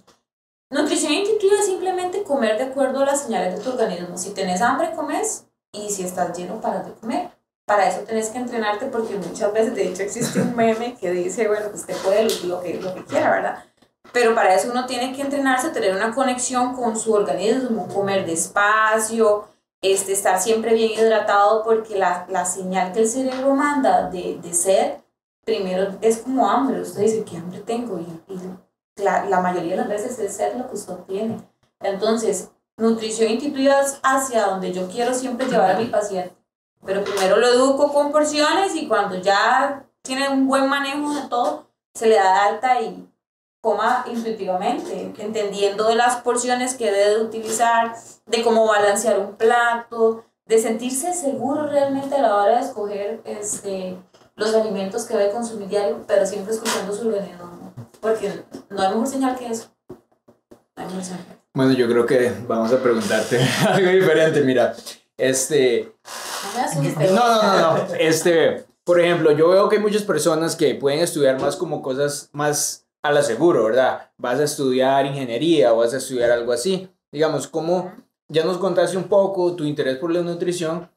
Nutrición 0.71 1.13
intuitiva 1.13 1.55
es 1.59 1.67
simplemente 1.67 2.23
comer 2.23 2.59
de 2.59 2.65
acuerdo 2.65 3.01
a 3.01 3.07
las 3.07 3.23
señales 3.23 3.57
de 3.57 3.63
tu 3.63 3.71
organismo. 3.71 4.17
Si 4.19 4.31
tenés 4.31 4.61
hambre, 4.61 4.93
comes. 4.95 5.47
Y 5.73 5.91
si 5.91 6.03
estás 6.03 6.37
lleno, 6.37 6.61
paras 6.61 6.87
de 6.87 6.93
comer. 6.95 7.31
Para 7.65 7.89
eso 7.89 8.01
tenés 8.01 8.31
que 8.31 8.39
entrenarte 8.39 8.87
porque 8.87 9.15
muchas 9.15 9.53
veces, 9.53 9.75
de 9.77 9.89
hecho, 9.89 10.03
existe 10.03 10.41
un 10.41 10.57
meme 10.57 10.97
que 11.01 11.13
dice, 11.13 11.47
bueno, 11.47 11.67
pues 11.69 11.83
usted 11.83 11.97
puede 11.99 12.25
lo 12.47 12.61
que, 12.61 12.75
lo 12.75 12.95
que 12.95 13.05
quiera, 13.05 13.31
¿verdad? 13.31 13.65
Pero 14.13 14.35
para 14.35 14.55
eso 14.55 14.71
uno 14.73 14.87
tiene 14.87 15.15
que 15.15 15.23
entrenarse, 15.23 15.71
tener 15.71 15.95
una 15.95 16.13
conexión 16.13 16.75
con 16.75 16.99
su 16.99 17.13
organismo, 17.13 17.87
comer 17.87 18.27
despacio, 18.27 19.47
este, 19.83 20.13
estar 20.13 20.41
siempre 20.41 20.75
bien 20.75 20.93
hidratado 20.93 21.63
porque 21.63 21.97
la, 21.97 22.27
la 22.29 22.45
señal 22.45 22.93
que 22.93 23.01
el 23.01 23.09
cerebro 23.09 23.55
manda 23.55 24.11
de, 24.11 24.39
de 24.43 24.55
sed, 24.55 24.95
primero 25.45 25.97
es 26.01 26.19
como 26.19 26.49
hambre. 26.49 26.81
Usted 26.81 27.03
dice, 27.03 27.25
¿qué 27.25 27.37
hambre 27.37 27.61
tengo? 27.61 27.99
Y, 27.99 28.33
y 28.33 29.03
la, 29.03 29.25
la 29.25 29.41
mayoría 29.41 29.73
de 29.73 29.77
las 29.79 29.89
veces 29.89 30.19
es 30.19 30.37
sed 30.37 30.57
lo 30.57 30.69
que 30.69 30.75
usted 30.75 30.97
tiene. 31.09 31.41
Entonces, 31.81 32.51
nutrición 32.77 33.31
intuitiva 33.31 33.81
es 33.81 33.99
hacia 34.03 34.47
donde 34.47 34.73
yo 34.73 34.89
quiero 34.89 35.15
siempre 35.15 35.47
llevar 35.47 35.77
a 35.77 35.79
mi 35.79 35.87
paciente. 35.87 36.35
Pero 36.85 37.05
primero 37.05 37.37
lo 37.37 37.47
educo 37.47 37.93
con 37.93 38.13
porciones 38.13 38.75
y 38.75 38.89
cuando 38.89 39.17
ya 39.17 39.87
tiene 40.03 40.29
un 40.29 40.47
buen 40.47 40.69
manejo 40.69 41.15
de 41.15 41.29
todo, 41.29 41.71
se 41.95 42.07
le 42.07 42.17
da 42.17 42.45
alta 42.45 42.81
y 42.81 43.10
coma 43.61 44.05
intuitivamente, 44.11 45.13
entendiendo 45.19 45.89
de 45.89 45.95
las 45.95 46.17
porciones 46.17 46.75
que 46.75 46.91
debe 46.91 47.23
utilizar, 47.23 47.95
de 48.27 48.43
cómo 48.43 48.67
balancear 48.67 49.19
un 49.19 49.37
plato, 49.37 50.25
de 50.47 50.59
sentirse 50.59 51.13
seguro 51.13 51.67
realmente 51.67 52.15
a 52.17 52.23
la 52.23 52.37
hora 52.37 52.57
de 52.57 52.65
escoger 52.65 53.21
este, 53.25 53.97
los 54.35 54.55
alimentos 54.55 55.05
que 55.05 55.17
debe 55.17 55.33
consumir 55.33 55.69
diario, 55.69 56.05
pero 56.07 56.27
siempre 56.27 56.55
escuchando 56.55 56.93
su 56.93 57.09
veneno, 57.11 57.45
¿no? 57.45 57.61
porque 58.01 58.33
no 58.71 58.83
hay 58.83 58.89
mejor 58.89 59.07
señal 59.07 59.39
que 59.39 59.47
eso. 59.47 59.69
No 59.89 59.97
hay 60.77 60.87
mejor 60.87 61.05
señal. 61.05 61.27
Bueno, 61.53 61.73
yo 61.73 61.89
creo 61.89 62.07
que 62.07 62.33
vamos 62.47 62.73
a 62.73 62.83
preguntarte 62.83 63.41
algo 63.69 63.91
diferente, 63.91 64.41
mira. 64.43 64.75
Este. 65.17 65.93
No, 67.13 67.13
no, 67.13 67.43
no, 67.43 67.77
no. 67.77 67.95
Este, 67.95 68.65
por 68.85 69.01
ejemplo, 69.01 69.33
yo 69.33 69.49
veo 69.51 69.69
que 69.69 69.77
hay 69.77 69.83
muchas 69.83 70.03
personas 70.03 70.57
que 70.57 70.75
pueden 70.75 71.01
estudiar 71.01 71.41
más 71.41 71.57
como 71.57 71.83
cosas 71.83 72.31
más 72.33 72.87
a 73.03 73.13
la 73.13 73.23
seguro, 73.23 73.65
¿verdad? 73.65 74.11
Vas 74.19 74.41
a 74.41 74.45
estudiar 74.45 75.07
ingeniería 75.07 75.73
o 75.73 75.79
vas 75.79 75.95
a 75.95 75.99
estudiar 75.99 76.31
algo 76.31 76.53
así. 76.53 76.89
Digamos, 77.13 77.47
¿cómo, 77.47 77.93
ya 78.29 78.45
nos 78.45 78.59
contaste 78.59 78.97
un 78.97 79.05
poco 79.05 79.55
tu 79.55 79.65
interés 79.65 79.97
por 79.99 80.13
la 80.13 80.21
nutrición, 80.21 80.91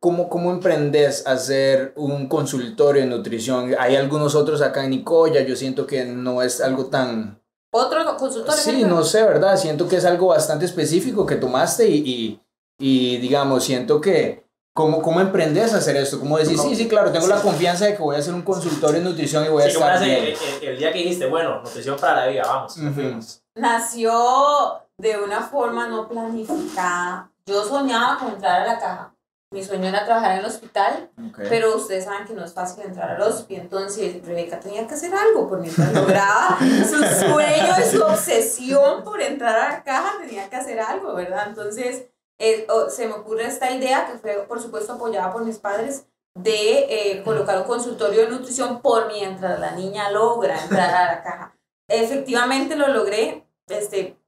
¿cómo, 0.00 0.28
cómo 0.28 0.50
emprendes 0.50 1.26
a 1.26 1.32
hacer 1.32 1.92
un 1.96 2.28
consultorio 2.28 3.02
de 3.02 3.08
nutrición? 3.08 3.74
Hay 3.78 3.96
algunos 3.96 4.34
otros 4.34 4.62
acá 4.62 4.84
en 4.84 4.90
Nicoya, 4.90 5.42
yo 5.42 5.56
siento 5.56 5.86
que 5.86 6.04
no 6.04 6.42
es 6.42 6.60
algo 6.60 6.86
tan... 6.86 7.40
Otro 7.72 8.16
consultorio. 8.16 8.60
Sí, 8.60 8.84
no 8.84 9.02
sé, 9.02 9.24
¿verdad? 9.24 9.56
Siento 9.56 9.88
que 9.88 9.96
es 9.96 10.04
algo 10.04 10.28
bastante 10.28 10.64
específico 10.64 11.26
que 11.26 11.34
tomaste 11.34 11.88
y, 11.88 11.98
y, 11.98 12.40
y 12.78 13.16
digamos, 13.18 13.64
siento 13.64 14.00
que... 14.00 14.43
¿Cómo, 14.76 15.00
¿Cómo 15.02 15.20
emprendes 15.20 15.72
a 15.72 15.76
hacer 15.78 15.96
esto? 15.96 16.18
¿Cómo 16.18 16.36
decís, 16.36 16.60
sí, 16.60 16.74
sí, 16.74 16.88
claro, 16.88 17.12
tengo 17.12 17.28
la 17.28 17.40
confianza 17.40 17.84
de 17.84 17.94
que 17.94 18.02
voy 18.02 18.16
a 18.16 18.18
hacer 18.18 18.34
un 18.34 18.42
consultorio 18.42 18.98
de 19.00 19.04
nutrición 19.08 19.44
y 19.44 19.48
voy 19.48 19.62
a 19.62 19.66
Sí, 19.66 19.72
estar 19.72 20.02
bien? 20.02 20.18
el, 20.24 20.26
el- 20.62 20.68
el 20.68 20.78
día 20.78 20.92
que 20.92 20.98
dijiste, 20.98 21.26
bueno, 21.26 21.60
nutrición 21.62 21.96
para 21.96 22.22
la 22.22 22.26
vida, 22.26 22.42
vamos. 22.44 22.76
Ujú. 22.76 22.92
fuimos. 22.92 23.40
Nació 23.54 24.82
de 24.98 25.16
una 25.18 25.42
forma 25.42 25.86
no 25.86 26.08
planificada. 26.08 27.30
Yo 27.46 27.64
soñaba 27.64 28.18
con 28.18 28.32
entrar 28.32 28.62
a 28.62 28.66
la 28.66 28.78
caja. 28.80 29.10
Mi 29.52 29.62
sueño 29.62 29.86
era 29.88 30.04
trabajar 30.04 30.32
en 30.32 30.38
el 30.38 30.46
hospital, 30.46 31.10
Ok. 31.28 31.38
pero 31.48 31.76
ustedes 31.76 32.04
saben 32.06 32.26
que 32.26 32.32
no 32.34 32.44
es 32.44 32.52
fácil 32.52 32.82
entrar 32.84 33.10
al 33.12 33.22
hospital. 33.22 33.62
Entonces, 33.62 34.26
Rebeca 34.26 34.58
tenía 34.58 34.84
que 34.88 34.94
hacer 34.94 35.14
algo 35.14 35.48
por 35.48 35.60
mientras 35.60 35.92
lograba 35.92 36.58
su 36.90 36.96
sueño 36.96 37.74
y 37.78 37.88
su 37.96 38.02
obsesión 38.02 39.04
por 39.04 39.20
entrar 39.22 39.56
a 39.56 39.68
la 39.74 39.84
caja, 39.84 40.14
tenía 40.20 40.50
que 40.50 40.56
hacer 40.56 40.80
algo, 40.80 41.14
¿verdad? 41.14 41.44
Entonces, 41.46 42.06
eh, 42.38 42.66
oh, 42.68 42.88
se 42.90 43.06
me 43.06 43.14
ocurre 43.14 43.46
esta 43.46 43.70
idea, 43.70 44.06
que 44.06 44.18
fue, 44.18 44.44
por 44.48 44.60
supuesto, 44.60 44.94
apoyada 44.94 45.32
por 45.32 45.44
mis 45.44 45.58
padres, 45.58 46.06
de 46.34 46.86
eh, 46.88 47.22
colocar 47.22 47.58
un 47.58 47.64
consultorio 47.64 48.22
de 48.22 48.28
nutrición 48.28 48.82
por 48.82 49.06
mientras 49.06 49.60
la 49.60 49.70
niña 49.72 50.10
logra 50.10 50.60
entrar 50.60 50.94
a 50.94 51.06
la 51.06 51.22
caja. 51.22 51.56
Efectivamente 51.88 52.76
lo 52.76 52.88
logré, 52.88 53.46
este, 53.68 54.18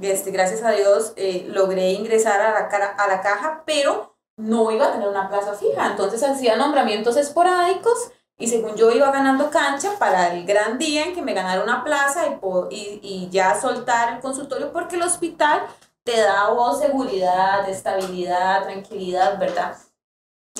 este, 0.00 0.30
gracias 0.30 0.62
a 0.62 0.72
Dios 0.72 1.14
eh, 1.16 1.46
logré 1.48 1.92
ingresar 1.92 2.40
a 2.40 2.52
la, 2.52 2.68
cara, 2.68 2.94
a 2.98 3.08
la 3.08 3.22
caja, 3.22 3.62
pero 3.64 4.16
no 4.36 4.70
iba 4.70 4.88
a 4.88 4.92
tener 4.92 5.08
una 5.08 5.28
plaza 5.28 5.54
fija, 5.54 5.86
entonces 5.86 6.22
hacía 6.22 6.56
nombramientos 6.56 7.16
esporádicos 7.16 8.10
y 8.38 8.48
según 8.48 8.74
yo 8.76 8.90
iba 8.90 9.10
ganando 9.10 9.50
cancha 9.50 9.92
para 9.98 10.34
el 10.34 10.44
gran 10.44 10.78
día 10.78 11.04
en 11.04 11.14
que 11.14 11.22
me 11.22 11.34
ganara 11.34 11.62
una 11.62 11.84
plaza 11.84 12.26
y, 12.26 12.74
y, 12.74 13.00
y 13.02 13.30
ya 13.30 13.58
soltar 13.60 14.14
el 14.14 14.20
consultorio 14.20 14.72
porque 14.72 14.96
el 14.96 15.02
hospital 15.02 15.62
te 16.04 16.20
da 16.20 16.46
a 16.46 16.50
vos 16.50 16.78
seguridad, 16.78 17.68
estabilidad, 17.68 18.64
tranquilidad, 18.64 19.38
¿verdad? 19.38 19.76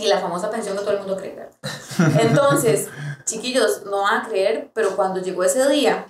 Y 0.00 0.06
la 0.06 0.20
famosa 0.20 0.50
pensión 0.50 0.76
que 0.76 0.82
todo 0.82 0.92
el 0.92 1.00
mundo 1.00 1.16
cree, 1.16 1.34
¿verdad? 1.34 2.20
Entonces, 2.20 2.88
chiquillos, 3.24 3.84
no 3.84 4.02
van 4.02 4.22
a 4.22 4.28
creer, 4.28 4.70
pero 4.72 4.96
cuando 4.96 5.20
llegó 5.20 5.44
ese 5.44 5.68
día, 5.68 6.06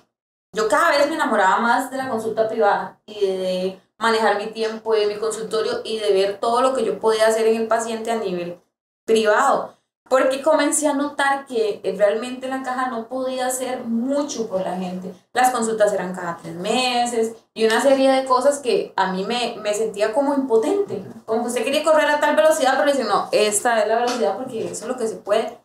yo 0.55 0.69
cada 0.69 0.91
vez 0.91 1.09
me 1.09 1.15
enamoraba 1.15 1.59
más 1.59 1.91
de 1.91 1.97
la 1.97 2.09
consulta 2.09 2.49
privada 2.49 3.01
y 3.07 3.21
de 3.21 3.81
manejar 3.99 4.37
mi 4.37 4.49
tiempo 4.49 4.95
de 4.95 5.07
mi 5.07 5.17
consultorio 5.17 5.81
y 5.85 5.99
de 5.99 6.13
ver 6.13 6.41
todo 6.41 6.61
lo 6.61 6.75
que 6.75 6.85
yo 6.85 6.99
podía 6.99 7.27
hacer 7.27 7.47
en 7.47 7.63
el 7.63 7.69
paciente 7.69 8.11
a 8.11 8.17
nivel 8.17 8.61
privado. 9.05 9.79
Porque 10.09 10.43
comencé 10.43 10.89
a 10.89 10.95
notar 10.95 11.47
que 11.47 11.81
eh, 11.83 11.95
realmente 11.97 12.49
la 12.49 12.63
caja 12.63 12.91
no 12.91 13.09
podía 13.09 13.47
hacer 13.47 13.85
mucho 13.85 14.49
por 14.49 14.61
la 14.61 14.77
gente. 14.77 15.15
Las 15.33 15.51
consultas 15.51 15.93
eran 15.93 16.15
cada 16.15 16.37
tres 16.37 16.55
meses 16.55 17.35
y 17.55 17.65
una 17.65 17.81
serie 17.81 18.11
de 18.11 18.25
cosas 18.25 18.59
que 18.59 18.93
a 18.97 19.13
mí 19.13 19.25
me, 19.25 19.57
me 19.63 19.73
sentía 19.73 20.13
como 20.13 20.35
impotente. 20.35 21.03
Como 21.25 21.43
que 21.43 21.49
usted 21.49 21.65
quería 21.65 21.85
correr 21.85 22.11
a 22.11 22.21
tal 22.21 22.37
velocidad, 22.37 22.75
pero 22.79 22.93
dice, 22.93 23.05
no, 23.05 23.29
esta 23.33 23.81
es 23.81 23.89
la 23.89 23.97
velocidad 23.97 24.37
porque 24.37 24.65
eso 24.65 24.85
es 24.85 24.89
lo 24.89 24.97
que 24.97 25.09
se 25.09 25.17
puede. 25.17 25.59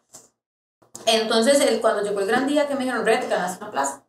Entonces, 1.05 1.79
cuando 1.79 2.03
llegó 2.03 2.19
el 2.19 2.27
gran 2.27 2.47
día 2.47 2.67
que 2.67 2.75
me 2.75 2.81
dijeron, 2.81 3.05
Red, 3.05 3.21
te 3.21 3.27
ganaste 3.27 3.63
una 3.63 3.71
plaza. 3.71 4.03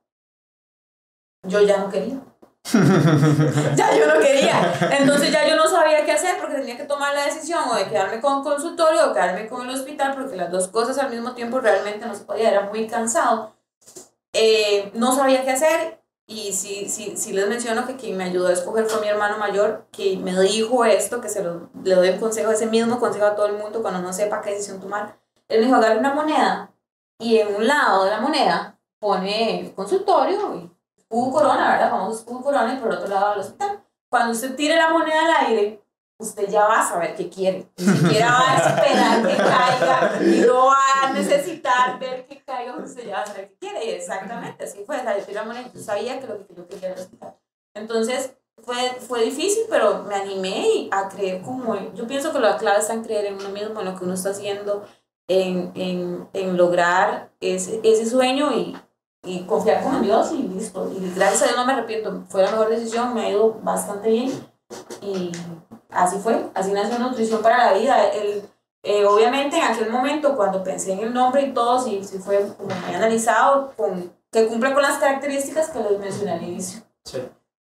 Yo 1.44 1.60
ya 1.62 1.78
no 1.78 1.90
quería. 1.90 2.20
Ya 3.76 3.96
yo 3.96 4.06
no 4.06 4.20
quería. 4.20 4.72
Entonces 4.98 5.32
ya 5.32 5.48
yo 5.48 5.56
no 5.56 5.68
sabía 5.68 6.04
qué 6.04 6.12
hacer 6.12 6.36
porque 6.40 6.56
tenía 6.56 6.76
que 6.76 6.84
tomar 6.84 7.14
la 7.14 7.24
decisión 7.24 7.60
o 7.70 7.74
de 7.74 7.86
quedarme 7.86 8.20
con 8.20 8.42
consultorio 8.42 9.10
o 9.10 9.12
quedarme 9.12 9.48
con 9.48 9.68
el 9.68 9.74
hospital 9.74 10.14
porque 10.16 10.36
las 10.36 10.50
dos 10.50 10.68
cosas 10.68 10.98
al 10.98 11.10
mismo 11.10 11.32
tiempo 11.32 11.60
realmente 11.60 12.06
no 12.06 12.14
se 12.14 12.24
podía, 12.24 12.50
era 12.50 12.62
muy 12.62 12.86
cansado. 12.86 13.54
Eh, 14.32 14.90
no 14.94 15.14
sabía 15.14 15.44
qué 15.44 15.52
hacer 15.52 16.02
y 16.26 16.52
sí, 16.52 16.88
sí, 16.90 17.16
sí 17.16 17.32
les 17.32 17.48
menciono 17.48 17.86
que 17.86 17.96
quien 17.96 18.16
me 18.16 18.24
ayudó 18.24 18.48
a 18.48 18.52
escoger 18.52 18.84
fue 18.84 19.00
mi 19.00 19.08
hermano 19.08 19.38
mayor 19.38 19.86
que 19.90 20.18
me 20.18 20.38
dijo 20.40 20.84
esto, 20.84 21.22
que 21.22 21.30
se 21.30 21.42
lo, 21.42 21.70
le 21.82 21.94
doy 21.94 22.10
un 22.10 22.20
consejo, 22.20 22.50
ese 22.50 22.66
mismo 22.66 23.00
consejo 23.00 23.24
a 23.24 23.34
todo 23.34 23.46
el 23.46 23.56
mundo 23.56 23.80
cuando 23.80 24.02
no 24.02 24.12
sepa 24.12 24.42
qué 24.42 24.50
decisión 24.50 24.80
tomar. 24.80 25.18
Él 25.48 25.60
me 25.60 25.66
dijo, 25.66 25.76
agarre 25.76 25.98
una 25.98 26.12
moneda 26.12 26.70
y 27.18 27.38
en 27.38 27.56
un 27.56 27.66
lado 27.66 28.04
de 28.04 28.10
la 28.10 28.20
moneda 28.20 28.78
pone 29.00 29.60
el 29.60 29.74
consultorio 29.74 30.54
y 30.56 30.77
escudo 31.10 31.32
corona, 31.32 31.72
¿verdad? 31.72 31.90
Famoso 31.90 32.18
escudo 32.18 32.42
corona 32.42 32.74
y 32.74 32.76
por 32.76 32.92
otro 32.92 33.08
lado 33.08 33.34
el 33.34 33.40
hospital. 33.40 33.82
Cuando 34.10 34.32
usted 34.32 34.54
tire 34.56 34.76
la 34.76 34.90
moneda 34.90 35.20
al 35.20 35.46
aire, 35.46 35.82
usted 36.18 36.48
ya 36.48 36.66
va 36.66 36.80
a 36.80 36.88
saber 36.88 37.14
qué 37.14 37.28
quiere. 37.28 37.70
Ni 37.76 37.84
siquiera 37.84 38.30
va 38.30 38.52
a 38.52 38.56
esperar 38.56 39.26
que 39.26 39.36
caiga 39.36 40.22
y 40.22 40.40
no 40.46 40.66
va 40.66 40.76
a 41.02 41.12
necesitar 41.12 41.98
ver 41.98 42.26
que 42.26 42.42
caiga, 42.42 42.76
usted 42.76 43.06
ya 43.06 43.16
va 43.16 43.22
a 43.22 43.26
saber 43.26 43.48
qué 43.48 43.56
quiere. 43.58 43.86
Y 43.86 43.90
exactamente, 43.90 44.64
así 44.64 44.82
fue. 44.84 44.98
O 44.98 45.02
sea, 45.02 45.18
yo 45.18 45.24
tiré 45.24 45.34
la 45.34 45.44
moneda 45.44 45.70
yo 45.72 45.80
sabía 45.80 46.20
que 46.20 46.26
lo 46.26 46.46
que 46.46 46.54
yo 46.54 46.66
quería 46.66 46.88
era 46.88 46.96
el 46.96 47.02
hospital. 47.02 47.36
Entonces, 47.74 48.34
fue, 48.62 48.76
fue 49.00 49.24
difícil, 49.24 49.64
pero 49.70 50.02
me 50.02 50.14
animé 50.14 50.88
a 50.90 51.08
creer 51.08 51.42
como... 51.42 51.74
Yo 51.94 52.06
pienso 52.06 52.32
que 52.32 52.40
la 52.40 52.56
clave 52.56 52.80
está 52.80 52.92
en 52.92 53.04
creer 53.04 53.26
en 53.26 53.34
uno 53.34 53.50
mismo, 53.50 53.80
en 53.80 53.86
lo 53.86 53.96
que 53.96 54.04
uno 54.04 54.14
está 54.14 54.30
haciendo, 54.30 54.84
en, 55.28 55.72
en, 55.76 56.28
en 56.32 56.56
lograr 56.56 57.30
ese, 57.40 57.80
ese 57.84 58.06
sueño 58.06 58.52
y, 58.52 58.76
y 59.28 59.44
confiar 59.44 59.82
con 59.82 60.00
Dios 60.02 60.32
y 60.32 60.42
listo. 60.42 60.90
Y 60.90 61.12
gracias 61.14 61.42
a 61.42 61.44
Dios 61.46 61.56
no 61.56 61.66
me 61.66 61.74
arrepiento. 61.74 62.24
Fue 62.28 62.42
la 62.42 62.50
mejor 62.50 62.70
decisión, 62.70 63.14
me 63.14 63.26
ha 63.26 63.30
ido 63.30 63.58
bastante 63.62 64.08
bien. 64.08 64.32
Y 65.02 65.30
así 65.90 66.18
fue, 66.18 66.46
así 66.54 66.72
nació 66.72 66.98
Nutrición 66.98 67.42
para 67.42 67.66
la 67.66 67.78
Vida. 67.78 68.08
El, 68.08 68.42
eh, 68.82 69.04
obviamente 69.04 69.58
en 69.58 69.64
aquel 69.64 69.90
momento 69.90 70.34
cuando 70.34 70.64
pensé 70.64 70.92
en 70.92 71.00
el 71.00 71.12
nombre 71.12 71.42
y 71.42 71.52
todo, 71.52 71.78
sí, 71.78 72.02
sí 72.04 72.18
fue 72.18 72.46
como 72.56 72.74
muy 72.74 72.94
analizado, 72.94 73.72
con, 73.76 74.12
que 74.32 74.46
cumple 74.46 74.72
con 74.72 74.82
las 74.82 74.98
características 74.98 75.70
que 75.70 75.80
les 75.80 75.98
mencioné 75.98 76.32
al 76.32 76.42
inicio. 76.42 76.82
Sí. 77.04 77.22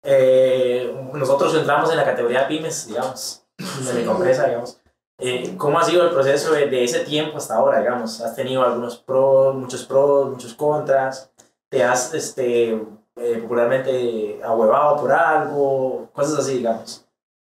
Eh, 0.01 1.09
nosotros 1.13 1.53
entramos 1.55 1.91
en 1.91 1.97
la 1.97 2.05
categoría 2.05 2.47
pymes, 2.47 2.87
digamos, 2.87 3.45
de 3.57 3.93
mi 3.93 4.09
empresa, 4.09 4.47
digamos. 4.47 4.79
Eh, 5.19 5.55
¿Cómo 5.57 5.79
ha 5.79 5.83
sido 5.83 6.03
el 6.03 6.09
proceso 6.09 6.51
de, 6.51 6.67
de 6.67 6.83
ese 6.83 7.01
tiempo 7.01 7.37
hasta 7.37 7.55
ahora, 7.55 7.79
digamos? 7.79 8.19
¿Has 8.19 8.35
tenido 8.35 8.63
algunos 8.63 8.97
pros, 8.97 9.55
muchos 9.55 9.85
pros, 9.85 10.31
muchos 10.31 10.53
contras? 10.55 11.31
¿Te 11.73 11.83
has, 11.83 12.13
este, 12.13 12.69
eh, 13.15 13.39
popularmente, 13.41 14.39
ahuevado 14.43 14.95
por 14.97 15.11
algo? 15.11 16.07
Cosas 16.13 16.37
así, 16.37 16.57
digamos. 16.57 17.03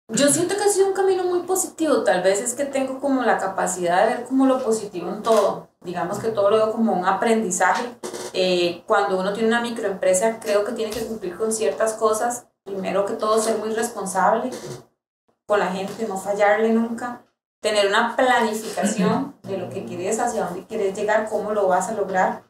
Yo 0.08 0.30
siento 0.30 0.56
que 0.56 0.64
ha 0.64 0.70
sido 0.70 0.88
un 0.88 0.94
camino 0.94 1.26
muy 1.26 1.42
positivo, 1.42 2.02
tal 2.06 2.24
vez 2.24 2.40
es 2.40 2.54
que 2.54 2.64
tengo 2.64 3.02
como 3.02 3.24
la 3.24 3.38
capacidad 3.38 4.08
de 4.08 4.16
ver 4.16 4.24
como 4.24 4.46
lo 4.46 4.64
positivo 4.64 5.10
en 5.10 5.22
todo, 5.22 5.68
digamos 5.82 6.20
que 6.20 6.30
todo 6.30 6.50
lo 6.50 6.56
veo 6.56 6.72
como 6.72 6.94
un 6.94 7.06
aprendizaje. 7.06 7.84
Eh, 8.32 8.86
cuando 8.88 9.20
uno 9.20 9.34
tiene 9.34 9.50
una 9.50 9.60
microempresa 9.60 10.40
creo 10.40 10.64
que 10.64 10.72
tiene 10.72 10.94
que 10.94 11.06
cumplir 11.06 11.36
con 11.36 11.52
ciertas 11.52 11.92
cosas, 11.96 12.48
primero 12.64 13.06
que 13.06 13.16
todo 13.16 13.42
ser 13.42 13.58
muy 13.58 13.74
responsable 13.74 14.50
con 15.46 15.60
la 15.60 15.68
gente, 15.68 16.08
no 16.08 16.16
fallarle 16.16 16.72
nunca, 16.72 17.26
tener 17.60 17.88
una 17.88 18.16
planificación 18.16 19.36
de 19.44 19.58
lo 19.58 19.70
que 19.70 19.84
quieres, 19.84 20.22
hacia 20.22 20.46
dónde 20.46 20.66
quieres 20.66 20.96
llegar, 20.96 21.28
cómo 21.28 21.52
lo 21.52 21.68
vas 21.68 21.90
a 21.90 21.96
lograr. 21.96 22.45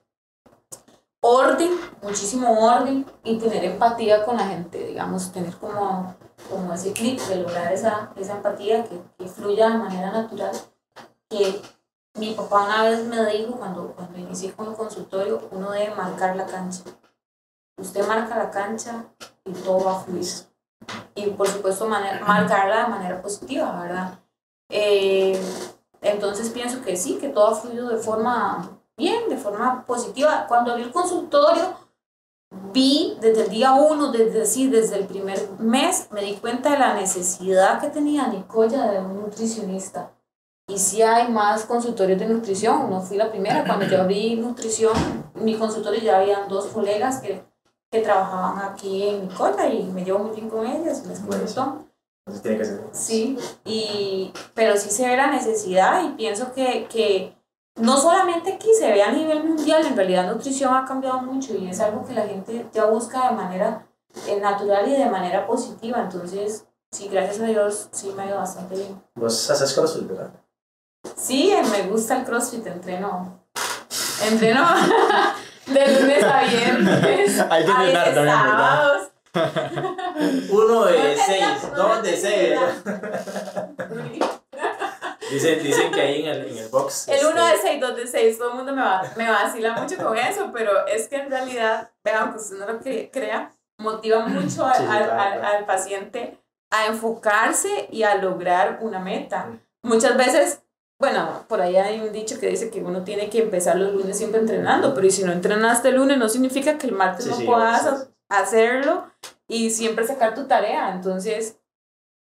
Orden, 1.28 1.72
muchísimo 2.04 2.68
orden 2.68 3.06
y 3.24 3.38
tener 3.40 3.64
empatía 3.66 4.24
con 4.24 4.38
la 4.38 4.48
gente, 4.48 4.78
digamos, 4.78 5.32
tener 5.32 5.56
como 5.56 6.16
como 6.50 6.74
ese 6.74 6.94
clic 6.94 7.20
de 7.28 7.38
lograr 7.38 7.72
esa, 7.72 8.12
esa 8.16 8.34
empatía 8.34 8.84
que, 8.84 9.02
que 9.18 9.28
fluya 9.28 9.70
de 9.70 9.78
manera 9.78 10.12
natural. 10.12 10.56
Que 11.30 11.62
mi 12.18 12.34
papá 12.34 12.66
una 12.66 12.84
vez 12.84 13.04
me 13.06 13.26
dijo 13.32 13.54
cuando, 13.54 13.94
cuando 13.94 14.18
inicié 14.20 14.54
con 14.54 14.68
el 14.68 14.76
consultorio, 14.76 15.48
uno 15.52 15.72
debe 15.72 15.96
marcar 15.96 16.36
la 16.36 16.46
cancha. 16.46 16.84
Usted 17.78 18.08
marca 18.08 18.38
la 18.38 18.52
cancha 18.52 19.06
y 19.44 19.52
todo 19.52 19.84
va 19.84 19.98
a 19.98 20.00
fluir. 20.00 20.28
Y 21.16 21.28
por 21.32 21.48
supuesto 21.48 21.88
manera, 21.88 22.24
marcarla 22.26 22.84
de 22.84 22.90
manera 22.90 23.22
positiva, 23.22 23.82
¿verdad? 23.82 24.20
Eh, 24.70 25.40
entonces 26.02 26.50
pienso 26.50 26.82
que 26.82 26.96
sí, 26.96 27.18
que 27.18 27.30
todo 27.30 27.48
ha 27.48 27.56
fluido 27.56 27.90
de 27.90 27.98
forma 27.98 28.75
bien, 28.97 29.29
de 29.29 29.38
forma 29.38 29.86
positiva. 29.86 30.45
Cuando 30.47 30.71
abrí 30.71 30.84
el 30.84 30.91
consultorio, 30.91 31.75
vi 32.73 33.17
desde 33.21 33.43
el 33.43 33.49
día 33.49 33.73
uno, 33.73 34.12
desde, 34.12 34.45
sí, 34.45 34.67
desde 34.69 34.97
el 34.97 35.05
primer 35.05 35.49
mes, 35.60 36.08
me 36.12 36.21
di 36.21 36.34
cuenta 36.36 36.71
de 36.71 36.79
la 36.79 36.93
necesidad 36.93 37.79
que 37.81 37.89
tenía 37.89 38.27
Nicoya 38.27 38.91
de 38.91 38.99
un 38.99 39.21
nutricionista. 39.21 40.12
y 40.67 40.79
sí 40.79 41.01
hay 41.01 41.31
más 41.31 41.65
consultorios 41.65 42.19
de 42.19 42.27
nutrición. 42.27 42.89
No 42.89 43.01
fui 43.01 43.17
la 43.17 43.29
primera. 43.29 43.65
Cuando 43.65 43.86
yo 43.86 44.01
abrí 44.01 44.36
nutrición, 44.36 44.93
mi 45.36 45.55
consultorio 45.58 46.01
ya 46.01 46.17
habían 46.19 46.47
dos 46.47 46.67
colegas 46.67 47.19
que, 47.21 47.43
que 47.91 48.01
trabajaban 48.01 48.71
aquí 48.71 49.03
en 49.08 49.27
Nicola 49.27 49.67
y 49.69 49.84
me 49.84 50.03
llevo 50.03 50.19
muy 50.19 50.36
bien 50.36 50.49
con 50.49 50.65
ellas, 50.65 51.05
les 51.05 51.19
cuento. 51.19 51.86
Entonces 52.25 52.41
tiene 52.41 52.58
que 52.58 52.65
ser. 52.65 52.81
Sí, 52.91 53.38
y, 53.63 54.34
pero 54.55 54.75
sí 54.77 54.89
se 54.89 55.08
ve 55.08 55.15
la 55.15 55.27
necesidad 55.27 56.03
y 56.03 56.13
pienso 56.13 56.51
que, 56.53 56.88
que 56.88 57.35
no 57.76 57.98
solamente 57.98 58.54
aquí, 58.54 58.70
se 58.78 58.92
ve 58.92 59.04
a 59.04 59.12
nivel 59.12 59.44
mundial, 59.44 59.86
en 59.86 59.96
realidad 59.96 60.32
nutrición 60.32 60.74
ha 60.74 60.86
cambiado 60.86 61.22
mucho 61.22 61.54
y 61.56 61.70
es 61.70 61.80
algo 61.80 62.06
que 62.06 62.14
la 62.14 62.28
gente 62.28 62.68
ya 62.74 62.86
busca 62.86 63.30
de 63.30 63.36
manera 63.36 63.86
eh, 64.28 64.40
natural 64.40 64.88
y 64.88 64.94
de 64.94 65.10
manera 65.10 65.46
positiva. 65.46 66.00
Entonces, 66.00 66.66
sí, 66.92 67.10
gracias 67.10 67.40
a 67.42 67.46
Dios, 67.46 67.90
sí 67.92 68.14
me 68.16 68.24
ha 68.24 68.28
ido 68.28 68.38
bastante 68.38 68.76
bien. 68.76 69.02
Vos 69.16 69.50
haces 69.50 69.74
crossfit, 69.74 70.08
¿verdad? 70.08 70.32
Sí, 71.16 71.52
eh, 71.52 71.64
me 71.72 71.84
gusta 71.84 72.18
el 72.18 72.26
CrossFit, 72.26 72.66
entreno. 72.66 73.40
Entreno 74.24 74.66
de 75.68 76.00
lunes 76.00 76.24
a 76.24 76.44
viernes. 76.44 77.40
Hay 77.50 77.66
que 77.66 77.72
a 77.72 77.86
entrenar 77.86 78.06
veces 78.06 78.16
también, 78.16 78.42
¿verdad? 78.44 78.70
sábados. 78.74 79.12
Uno 80.50 80.86
de 80.86 81.16
No 81.16 81.24
seis, 81.26 81.76
dos 81.76 82.04
de 82.04 82.18
seis. 82.18 82.60
Dicen, 85.32 85.64
dicen 85.64 85.92
que 85.92 86.02
ahí 86.02 86.22
en 86.24 86.28
el, 86.30 86.46
en 86.52 86.58
el 86.58 86.70
box. 86.70 87.08
El 87.08 87.16
este, 87.16 87.28
1 87.28 87.46
de 87.46 87.58
6, 87.58 87.82
2 87.82 87.96
de 87.96 88.08
6, 88.08 88.38
todo 88.38 88.50
el 88.52 88.56
mundo 88.58 88.74
me, 88.74 88.82
va, 88.82 89.02
me 89.18 89.30
vacila 89.30 89.74
mucho 89.74 89.98
con 89.98 90.18
eso, 90.18 90.52
pero 90.54 90.86
es 90.88 91.08
que 91.08 91.16
en 91.18 91.30
realidad, 91.30 91.90
vean, 92.04 92.32
que 92.32 92.38
usted 92.38 92.58
no 92.58 92.66
lo 92.68 92.80
cre- 92.80 93.10
crea, 93.12 93.52
motiva 93.80 94.20
mucho 94.28 94.66
al, 94.66 94.76
Sí, 94.76 94.84
al- 94.84 95.04
claro, 95.06 95.12
al- 95.22 95.40
claro. 95.40 95.58
al 95.58 95.66
paciente 95.66 96.38
a 96.72 96.88
enfocarse 96.88 97.88
y 97.92 98.04
a 98.04 98.16
lograr 98.16 98.80
una 98.82 99.00
meta. 99.00 99.46
Mm. 99.48 99.60
Muchas 99.88 100.18
veces, 100.18 100.62
bueno, 101.00 101.46
por 101.48 101.62
ahí 101.62 101.76
hay 101.78 102.00
un 102.02 102.12
dicho 102.12 102.40
que 102.40 102.48
dice 102.48 102.70
que 102.70 102.82
uno 102.82 103.04
tiene 103.04 103.30
que 103.30 103.40
empezar 103.44 103.76
los 103.78 103.94
lunes 103.94 104.18
siempre 104.18 104.40
entrenando, 104.42 104.94
pero 104.94 105.08
y 105.08 105.12
si 105.12 105.24
no 105.24 105.32
entrenaste 105.32 105.90
el 105.90 105.96
lunes 105.96 106.18
no 106.18 106.28
significa 106.30 106.78
que 106.78 106.88
el 106.88 106.94
martes 106.94 107.26
Sí, 107.26 107.32
no 107.32 107.38
sí, 107.38 107.46
puedas 107.46 108.08
hacerlo 108.30 109.08
y 109.48 109.70
siempre 109.70 110.06
sacar 110.08 110.34
tu 110.34 110.46
tarea. 110.48 110.92
Entonces, 110.92 111.58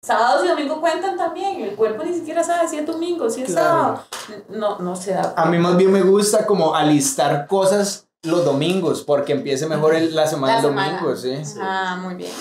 sábados 0.06 0.44
y 0.46 0.48
domingos 0.50 0.80
cuentan 0.80 1.16
también. 1.18 1.62
El 1.62 1.76
cuerpo 1.76 2.04
ni 2.04 2.14
siquiera 2.14 2.44
sabe 2.44 2.68
si 2.68 2.78
es 2.78 2.86
domingo, 2.86 3.30
si 3.30 3.44
es 3.44 3.52
Claro. 3.52 3.70
sábado. 3.70 4.04
No, 4.50 4.80
no 4.80 4.96
se 4.96 5.14
da. 5.14 5.34
A 5.38 5.46
mí 5.46 5.58
más 5.58 5.78
bien 5.78 5.92
me 5.92 6.02
gusta 6.02 6.46
como 6.46 6.76
alistar 6.76 7.48
cosas 7.48 8.08
los 8.24 8.46
domingos, 8.46 9.02
porque 9.04 9.32
empiece 9.34 9.66
mejor 9.68 9.96
el- 9.96 10.16
la 10.16 10.28
semana 10.28 10.54
La 10.54 10.60
el 10.60 10.66
semana. 10.66 10.92
domingo, 10.94 11.16
sí. 11.16 11.44
Sí. 11.46 11.60
Ah, 11.62 11.98
muy 12.02 12.16
bien. 12.16 12.32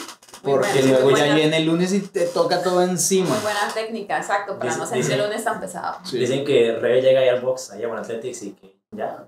Muy 0.42 0.52
Porque 0.54 0.72
buena, 0.80 0.90
luego 1.00 1.16
ya 1.16 1.34
viene 1.34 1.56
el 1.58 1.66
lunes 1.66 1.92
y 1.92 2.00
te 2.00 2.24
toca 2.26 2.62
todo 2.62 2.82
encima. 2.82 3.28
Muy 3.28 3.38
buena 3.40 3.60
técnica, 3.74 4.16
exacto, 4.18 4.54
para 4.58 4.70
Dice- 4.70 4.78
no 4.80 4.86
sentir 4.86 5.12
el 5.12 5.22
lunes 5.22 5.44
tan 5.44 5.60
pesado. 5.60 5.96
Sí. 6.04 6.16
Dicen 6.18 6.44
que 6.46 6.76
Rebe 6.80 7.02
llega 7.02 7.20
ahí 7.20 7.28
al 7.28 7.40
box, 7.42 7.72
allá 7.72 7.88
a 7.94 7.98
Athletics 7.98 8.42
y 8.42 8.52
que 8.52 8.74
ya. 8.92 9.26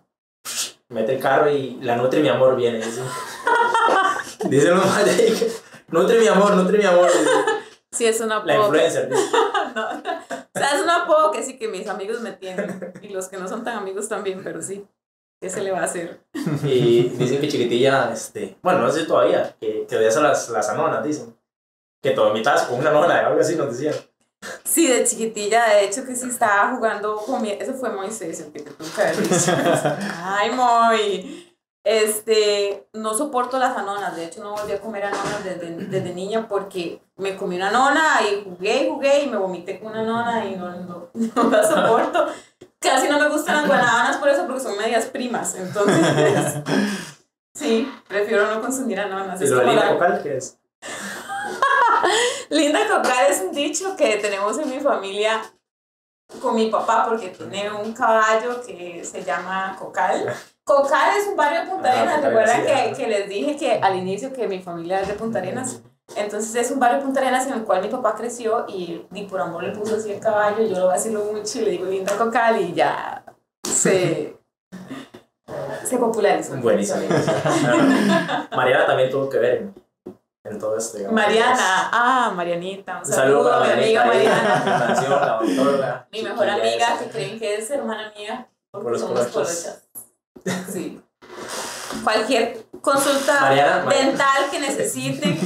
Mete 0.88 1.14
el 1.16 1.20
carro 1.22 1.50
y 1.50 1.78
la 1.82 1.96
nutre 1.96 2.20
mi 2.20 2.28
amor 2.30 2.56
viene. 2.56 2.78
Dicen, 2.78 3.04
dicen 4.44 4.74
los 4.74 4.86
más 4.86 5.04
de 5.04 5.10
ahí 5.10 5.32
que, 5.38 5.52
Nutre 5.88 6.18
mi 6.20 6.26
amor, 6.28 6.54
nutre 6.54 6.78
mi 6.78 6.84
amor. 6.86 7.06
dice, 7.06 7.30
Sí, 7.92 8.06
es 8.06 8.20
un 8.20 8.30
La 8.30 8.36
apodo. 8.36 8.48
que- 8.72 8.78
influencer. 8.78 9.08
dice. 9.10 9.22
no, 9.74 9.88
o 9.88 10.58
sea, 10.58 10.74
es 10.76 10.82
un 10.82 10.90
apodo 10.90 11.30
que 11.30 11.42
sí 11.42 11.58
que 11.58 11.68
mis 11.68 11.86
amigos 11.88 12.20
me 12.20 12.32
tienen. 12.32 12.92
Y 13.02 13.08
los 13.10 13.28
que 13.28 13.36
no 13.36 13.46
son 13.48 13.62
tan 13.64 13.76
amigos 13.78 14.08
también, 14.08 14.42
pero 14.42 14.60
sí. 14.62 14.86
¿Qué 15.40 15.50
se 15.50 15.60
le 15.60 15.72
va 15.72 15.80
a 15.80 15.84
hacer? 15.84 16.20
Y 16.64 17.08
dicen 17.10 17.40
que 17.40 17.48
chiquitilla, 17.48 18.12
este, 18.12 18.56
bueno, 18.62 18.78
no 18.78 18.92
sé 18.92 19.00
si 19.00 19.06
todavía, 19.08 19.56
que, 19.60 19.86
que 19.88 19.96
odias 19.96 20.16
a 20.16 20.20
las, 20.20 20.48
las 20.50 20.68
anonas, 20.68 21.02
dicen. 21.04 21.36
Que 22.00 22.10
todo 22.12 22.30
imitas 22.30 22.62
con 22.62 22.78
una 22.78 22.90
nona, 22.92 23.26
algo 23.26 23.40
así 23.40 23.56
nos 23.56 23.70
decían. 23.76 23.94
Sí, 24.64 24.86
de 24.88 25.04
chiquitilla, 25.04 25.66
de 25.68 25.84
hecho 25.84 26.04
que 26.04 26.14
sí 26.16 26.28
estaba 26.28 26.74
jugando 26.74 27.16
con 27.16 27.42
mi... 27.42 27.50
Eso 27.50 27.74
fue 27.74 27.90
Moisés, 27.90 28.40
el 28.40 28.52
que 28.52 28.60
te 28.62 28.70
tuvo 28.70 28.88
que 28.94 29.02
haber 29.02 29.16
dicho. 29.20 29.52
Ay, 30.24 30.50
Moy. 30.50 31.48
Este, 31.84 32.88
no 32.92 33.12
soporto 33.14 33.58
las 33.58 33.76
anonas, 33.76 34.14
de 34.14 34.26
hecho 34.26 34.42
no 34.42 34.54
volví 34.54 34.70
a 34.72 34.80
comer 34.80 35.04
anonas 35.06 35.42
desde, 35.44 35.70
desde 35.86 36.14
niña 36.14 36.48
porque 36.48 37.02
me 37.22 37.36
comí 37.36 37.56
una 37.56 37.70
nona 37.70 38.20
y 38.22 38.44
jugué 38.44 38.84
y 38.84 38.88
jugué 38.90 39.22
y 39.22 39.28
me 39.28 39.36
vomité 39.38 39.80
con 39.80 39.92
una 39.92 40.02
nona 40.02 40.44
y 40.44 40.56
no, 40.56 40.68
no, 40.70 41.08
no 41.14 41.50
la 41.50 41.64
soporto. 41.66 42.26
Casi 42.78 43.08
no 43.08 43.18
me 43.18 43.28
gustan 43.28 43.56
las 43.56 43.66
guanabanas 43.68 44.16
por 44.18 44.28
eso, 44.28 44.44
porque 44.46 44.60
son 44.60 44.76
medias 44.76 45.06
primas, 45.06 45.54
entonces... 45.54 46.04
Sí, 47.54 47.86
prefiero 48.08 48.46
no 48.46 48.62
consumir 48.62 48.98
anonas. 48.98 49.40
¿Y 49.40 49.46
lo 49.46 49.62
la- 49.62 49.90
Cocal 49.90 50.22
qué 50.22 50.38
es? 50.38 50.58
Linda 52.48 52.80
Cocal 52.88 53.26
es 53.30 53.40
un 53.42 53.52
dicho 53.52 53.94
que 53.94 54.16
tenemos 54.16 54.58
en 54.58 54.70
mi 54.70 54.80
familia 54.80 55.42
con 56.40 56.54
mi 56.54 56.70
papá 56.70 57.04
porque 57.08 57.28
tiene 57.28 57.70
un 57.70 57.92
caballo 57.92 58.62
que 58.66 59.04
se 59.04 59.22
llama 59.22 59.76
Cocal. 59.78 60.32
Cocal 60.64 61.16
es 61.18 61.26
un 61.28 61.36
barrio 61.36 61.60
de 61.60 61.66
Punta 61.66 61.92
Ah, 61.92 62.14
Arenas. 62.16 62.50
Sí, 62.50 62.62
que, 62.62 62.92
que 62.96 63.06
les 63.08 63.28
dije 63.28 63.56
que 63.56 63.72
al 63.82 63.96
inicio 63.96 64.32
que 64.32 64.48
mi 64.48 64.60
familia 64.60 65.00
es 65.02 65.08
de 65.08 65.14
Punta 65.14 65.38
Arenas. 65.38 65.80
Entonces 66.16 66.54
es 66.54 66.70
un 66.70 66.78
barrio 66.80 66.98
de 66.98 67.04
Punta 67.04 67.20
Arenas 67.20 67.46
en 67.46 67.54
el 67.54 67.64
cual 67.64 67.82
mi 67.82 67.88
papá 67.88 68.14
creció 68.14 68.64
y, 68.68 69.06
y 69.12 69.22
por 69.24 69.40
amor 69.40 69.64
le 69.64 69.72
puso 69.72 69.96
así 69.96 70.12
el 70.12 70.20
caballo. 70.20 70.64
Yo 70.64 70.78
lo 70.78 70.86
vacilo 70.88 71.24
mucho 71.24 71.58
y 71.60 71.64
le 71.64 71.70
digo 71.72 71.86
Linda 71.86 72.16
Cocal 72.16 72.60
y 72.60 72.74
ya 72.74 73.24
se, 73.66 74.36
se 75.84 75.98
popularizó. 75.98 76.56
Buenísimo. 76.56 77.00
Mariana 78.56 78.86
también 78.86 79.10
tuvo 79.10 79.28
que 79.28 79.38
ver 79.38 79.68
en, 80.44 80.58
todo 80.58 80.76
esto. 80.76 80.98
digamos. 80.98 81.14
Mariana, 81.14 81.90
ah, 81.92 82.32
Marianita, 82.34 82.94
un 82.94 82.98
Un 82.98 83.04
saludo 83.06 83.44
saludo, 83.44 83.60
para 83.60 83.76
mi 83.76 83.82
amiga 83.82 84.06
Mariana. 84.06 84.62
la 84.66 84.86
canción, 84.86 85.10
la 85.10 85.38
odontóloga, 85.38 86.08
Mi 86.12 86.22
mejor 86.22 86.48
amiga 86.48 86.98
que 86.98 87.10
creen 87.10 87.38
que 87.38 87.56
es 87.56 87.70
hermana 87.70 88.12
mía 88.16 88.48
porque 88.70 88.84
Por 88.84 88.92
los 88.92 89.00
somos 89.02 89.26
colochas. 89.26 89.82
Sí. 90.72 91.00
Cualquier 92.02 92.61
consulta 92.82 93.40
Mariana, 93.40 93.84
Mariana. 93.84 94.08
dental 94.08 94.50
que 94.50 94.60
necesiten, 94.60 95.38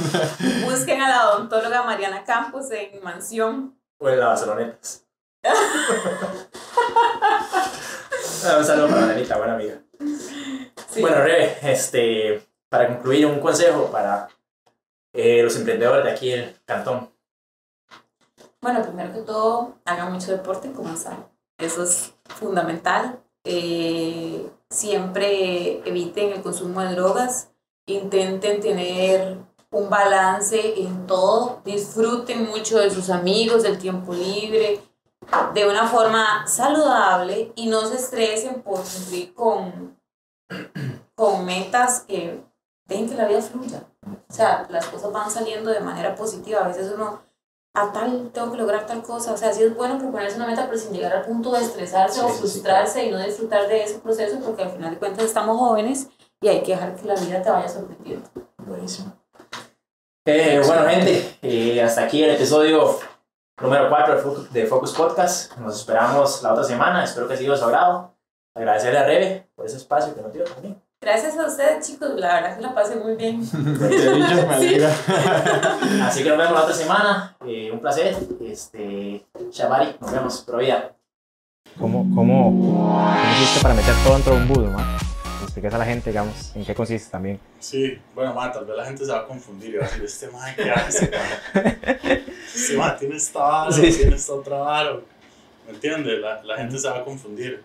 busquen 0.65 1.01
a 1.01 1.09
la 1.09 1.29
odontóloga 1.29 1.83
Mariana 1.83 2.23
Campos 2.25 2.69
en 2.71 3.01
Mansión. 3.03 3.79
O 3.99 4.09
en 4.09 4.19
la 4.19 4.27
Barcelonetas. 4.27 5.05
Ah, 8.45 8.57
un 8.59 8.65
saludo 8.65 8.87
para 8.89 9.01
Marianita, 9.01 9.37
buena 9.37 9.53
amiga. 9.55 9.79
Sí. 10.89 11.01
Bueno, 11.01 11.21
Rebe, 11.21 11.57
este, 11.63 12.47
para 12.69 12.87
concluir, 12.87 13.25
un 13.25 13.39
consejo 13.39 13.89
para 13.91 14.27
eh, 15.13 15.41
los 15.41 15.55
emprendedores 15.55 16.05
de 16.05 16.11
aquí 16.11 16.29
del 16.29 16.55
cantón. 16.65 17.09
Bueno, 18.61 18.83
primero 18.83 19.13
que 19.13 19.21
todo, 19.21 19.77
hagan 19.85 20.11
mucho 20.13 20.31
deporte 20.31 20.71
como 20.71 20.95
saben. 20.95 21.25
Eso 21.57 21.83
es 21.83 22.13
fundamental. 22.25 23.19
Eh, 23.43 24.47
siempre 24.69 25.87
eviten 25.87 26.33
el 26.33 26.41
consumo 26.41 26.81
de 26.81 26.93
drogas. 26.93 27.49
Intenten 27.85 28.59
tener 28.59 29.37
un 29.71 29.89
balance 29.89 30.81
en 30.81 31.07
todo. 31.07 31.61
Disfruten 31.63 32.47
mucho 32.49 32.79
de 32.79 32.89
sus 32.89 33.09
amigos, 33.09 33.63
del 33.63 33.77
tiempo 33.77 34.13
libre, 34.13 34.81
de 35.53 35.67
una 35.67 35.87
forma 35.87 36.47
saludable 36.47 37.51
y 37.55 37.67
no 37.67 37.85
se 37.85 37.95
estresen 37.95 38.61
por 38.61 38.81
cumplir 38.81 39.33
con, 39.33 39.97
con 41.15 41.45
metas 41.45 42.01
que 42.01 42.43
dejen 42.85 43.09
que 43.09 43.15
la 43.15 43.27
vida 43.27 43.41
fluya. 43.41 43.83
O 44.29 44.33
sea, 44.33 44.67
las 44.69 44.85
cosas 44.87 45.11
van 45.11 45.31
saliendo 45.31 45.71
de 45.71 45.79
manera 45.79 46.15
positiva. 46.15 46.61
A 46.61 46.67
veces 46.67 46.91
uno 46.93 47.26
a 47.77 47.91
tal, 47.91 48.31
tengo 48.33 48.51
que 48.51 48.57
lograr 48.57 48.87
tal 48.87 49.03
cosa. 49.03 49.33
O 49.33 49.37
sea, 49.37 49.53
sí 49.53 49.63
es 49.63 49.75
bueno 49.75 49.99
proponerse 49.99 50.37
una 50.37 50.47
meta, 50.47 50.65
pero 50.65 50.77
sin 50.77 50.93
llegar 50.93 51.13
al 51.13 51.25
punto 51.25 51.51
de 51.51 51.61
estresarse 51.61 52.19
Sí, 52.19 52.25
o 52.25 52.29
sí, 52.29 52.39
frustrarse 52.39 53.05
y 53.05 53.11
no 53.11 53.19
disfrutar 53.19 53.67
de 53.67 53.83
ese 53.83 53.99
proceso, 53.99 54.39
porque 54.43 54.63
al 54.63 54.71
final 54.71 54.91
de 54.91 54.97
cuentas 54.97 55.25
estamos 55.25 55.57
jóvenes 55.57 56.09
y 56.41 56.47
hay 56.47 56.63
que 56.63 56.71
dejar 56.71 56.95
que 56.95 57.05
la 57.05 57.15
vida 57.15 57.41
te 57.41 57.49
vaya 57.49 57.69
sorprendiendo. 57.69 58.27
Buenísimo. 58.65 59.13
Eh, 60.25 60.61
bueno, 60.65 60.87
gente, 60.89 61.37
eh, 61.41 61.81
hasta 61.81 62.03
aquí 62.03 62.23
el 62.23 62.31
episodio 62.31 62.99
número 63.61 63.89
4 63.89 64.47
de 64.51 64.65
Focus, 64.65 64.93
Podcast. 64.93 65.55
Nos 65.57 65.77
esperamos 65.79 66.41
la 66.41 66.53
otra 66.53 66.63
semana. 66.63 67.03
Espero 67.03 67.27
que 67.27 67.33
haya 67.33 67.41
sido 67.41 67.53
de 67.53 67.59
su 67.59 67.65
agrado. 67.65 68.13
Agradecerle 68.55 68.99
a 68.99 69.05
Rebe 69.05 69.49
por 69.55 69.65
ese 69.67 69.77
espacio 69.77 70.15
que 70.15 70.21
nos 70.21 70.33
dio 70.33 70.43
también. 70.43 70.81
Gracias 71.07 71.37
a 71.37 71.47
ustedes, 71.47 71.87
chicos. 71.87 72.09
La 72.17 72.35
verdad 72.35 72.57
que 72.57 72.61
la 72.63 72.75
pasé 72.75 72.97
muy 72.97 73.15
bien. 73.15 73.39
Te 73.49 73.85
he 73.85 73.89
dicho, 73.89 74.45
me 74.45 74.55
alegra. 74.55 74.91
Así 76.05 76.21
que 76.21 76.27
nos 76.27 76.37
vemos 76.37 76.53
la 76.53 76.63
otra 76.63 76.75
semana. 76.75 77.37
Eh, 77.47 77.71
un 77.71 77.79
placer. 77.79 78.13
Este, 78.41 79.25
Shabari, 79.49 79.95
nos 80.01 80.11
vemos. 80.11 80.41
Pro 80.41 80.57
vida. 80.57 80.93
¿Cómo, 81.79 81.99
cómo, 82.13 82.43
cómo 82.43 83.15
hiciste 83.39 83.61
para 83.61 83.73
meter 83.73 83.93
todo 84.03 84.15
dentro 84.15 84.35
de 84.35 84.41
un 84.41 84.47
budo, 84.49 84.69
ma? 84.71 84.97
Expliques 85.43 85.73
a 85.73 85.77
la 85.77 85.85
gente, 85.85 86.09
digamos, 86.09 86.53
en 86.53 86.65
qué 86.65 86.75
consiste 86.75 87.09
también. 87.09 87.39
Sí, 87.61 87.97
bueno, 88.13 88.33
ma, 88.33 88.51
tal 88.51 88.65
vez 88.65 88.75
la 88.75 88.83
gente 88.83 89.05
se 89.05 89.11
va 89.13 89.19
a 89.19 89.25
confundir 89.27 89.75
y 89.75 89.77
va 89.77 89.85
a 89.85 89.87
decir, 89.87 90.03
este 90.03 90.27
ma, 90.27 90.53
¿qué 90.55 90.71
hace? 90.71 91.09
ma? 91.09 91.61
Este 92.53 92.75
ma 92.75 92.97
tiene 92.97 93.15
esta 93.15 93.39
vara, 93.39 93.71
Sí, 93.71 93.93
sí. 93.93 93.99
tiene 94.01 94.17
esta 94.17 94.33
otra 94.33 94.57
vara. 94.57 94.97
¿Me 95.67 95.73
entiendes? 95.73 96.19
La, 96.19 96.43
la 96.43 96.57
gente 96.57 96.77
se 96.77 96.89
va 96.89 96.97
a 96.97 97.05
confundir. 97.05 97.63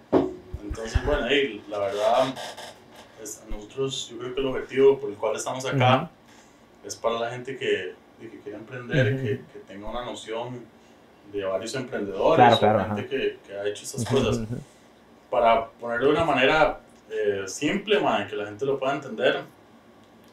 Entonces, 0.63 1.05
bueno, 1.05 1.25
ahí, 1.25 1.61
la 1.69 1.79
verdad, 1.81 2.35
nosotros, 3.73 4.11
yo 4.11 4.19
creo 4.19 4.35
que 4.35 4.41
el 4.41 4.47
objetivo 4.47 4.99
por 4.99 5.11
el 5.11 5.17
cual 5.17 5.37
estamos 5.37 5.65
acá 5.65 6.11
es 6.85 6.97
para 6.97 7.19
la 7.19 7.31
gente 7.31 7.57
que, 7.57 7.95
que 8.21 8.41
quiere 8.41 8.59
emprender, 8.59 9.15
Ujú. 9.15 9.23
que, 9.23 9.41
que 9.53 9.59
tenga 9.67 9.89
una 9.89 10.05
noción 10.05 10.61
de 11.33 11.45
varios 11.45 11.75
emprendedores 11.75 12.37
Claro, 12.37 12.59
claro, 12.59 12.95
gente 12.95 13.09
que, 13.09 13.39
que 13.47 13.55
ha 13.55 13.67
hecho 13.67 13.85
esas 13.85 14.05
cosas. 14.05 14.41
Para 15.31 15.67
ponerlo 15.69 16.09
de 16.09 16.13
una 16.13 16.25
manera 16.25 16.81
eh, 17.11 17.45
simple, 17.47 17.99
man, 18.01 18.29
que 18.29 18.37
la 18.37 18.45
gente 18.45 18.67
lo 18.67 18.79
pueda 18.79 18.95
entender, 18.95 19.41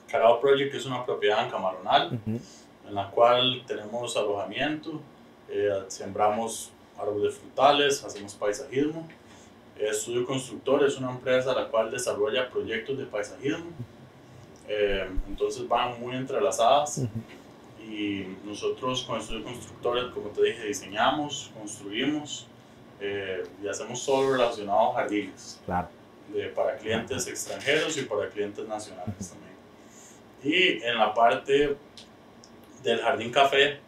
Carao 0.10 0.42
Project 0.42 0.74
es 0.76 0.86
una 0.86 1.06
propiedad 1.06 1.46
en 1.46 1.52
Camaronal 1.52 2.20
en 2.26 2.96
la 2.96 3.10
cual 3.12 3.64
tenemos 3.68 4.18
alojamiento, 4.18 5.00
eh, 5.48 5.84
sembramos 5.88 6.72
árboles 7.00 7.36
frutales, 7.36 8.04
hacemos 8.04 8.34
paisajismo. 8.34 9.08
Estudio 9.80 10.26
Constructor 10.26 10.84
es 10.84 10.98
una 10.98 11.12
empresa 11.12 11.54
la 11.54 11.68
cual 11.68 11.90
desarrolla 11.92 12.50
proyectos 12.50 12.98
de 12.98 13.06
paisajismo. 13.06 13.66
Eh, 14.68 15.10
entonces 15.28 15.68
van 15.68 16.00
muy 16.00 16.16
entrelazadas 16.16 17.02
y 17.90 18.36
nosotros 18.46 19.04
con 19.04 19.20
Estudio 19.20 19.44
Constructores, 19.44 20.06
como 20.14 20.30
te 20.30 20.44
dije, 20.44 20.66
diseñamos, 20.66 21.52
construimos 21.58 22.48
eh, 23.00 23.44
y 23.64 23.68
hacemos 23.68 24.06
todo 24.06 24.32
relacionado 24.34 24.92
a 24.92 24.94
jardines 25.02 25.60
Claro. 25.66 25.88
de, 26.34 26.48
para 26.50 26.78
clientes 26.78 27.26
extranjeros 27.28 27.98
y 27.98 28.04
para 28.04 28.30
clientes 28.30 28.68
nacionales 28.68 29.30
también. 29.32 29.50
Y 30.44 30.84
en 30.84 30.98
la 30.98 31.14
parte 31.14 31.78
del 32.84 33.00
jardín 33.02 33.32
café, 33.32 33.80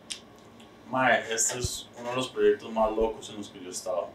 mae, 0.89 1.21
este 1.31 1.59
es 1.59 1.87
uno 1.99 2.09
de 2.09 2.15
los 2.15 2.29
proyectos 2.29 2.71
más 2.71 2.89
locos 2.91 3.29
en 3.29 3.37
los 3.37 3.49
que 3.49 3.59
yo 3.59 3.67
he 3.67 3.71
estado. 3.71 4.07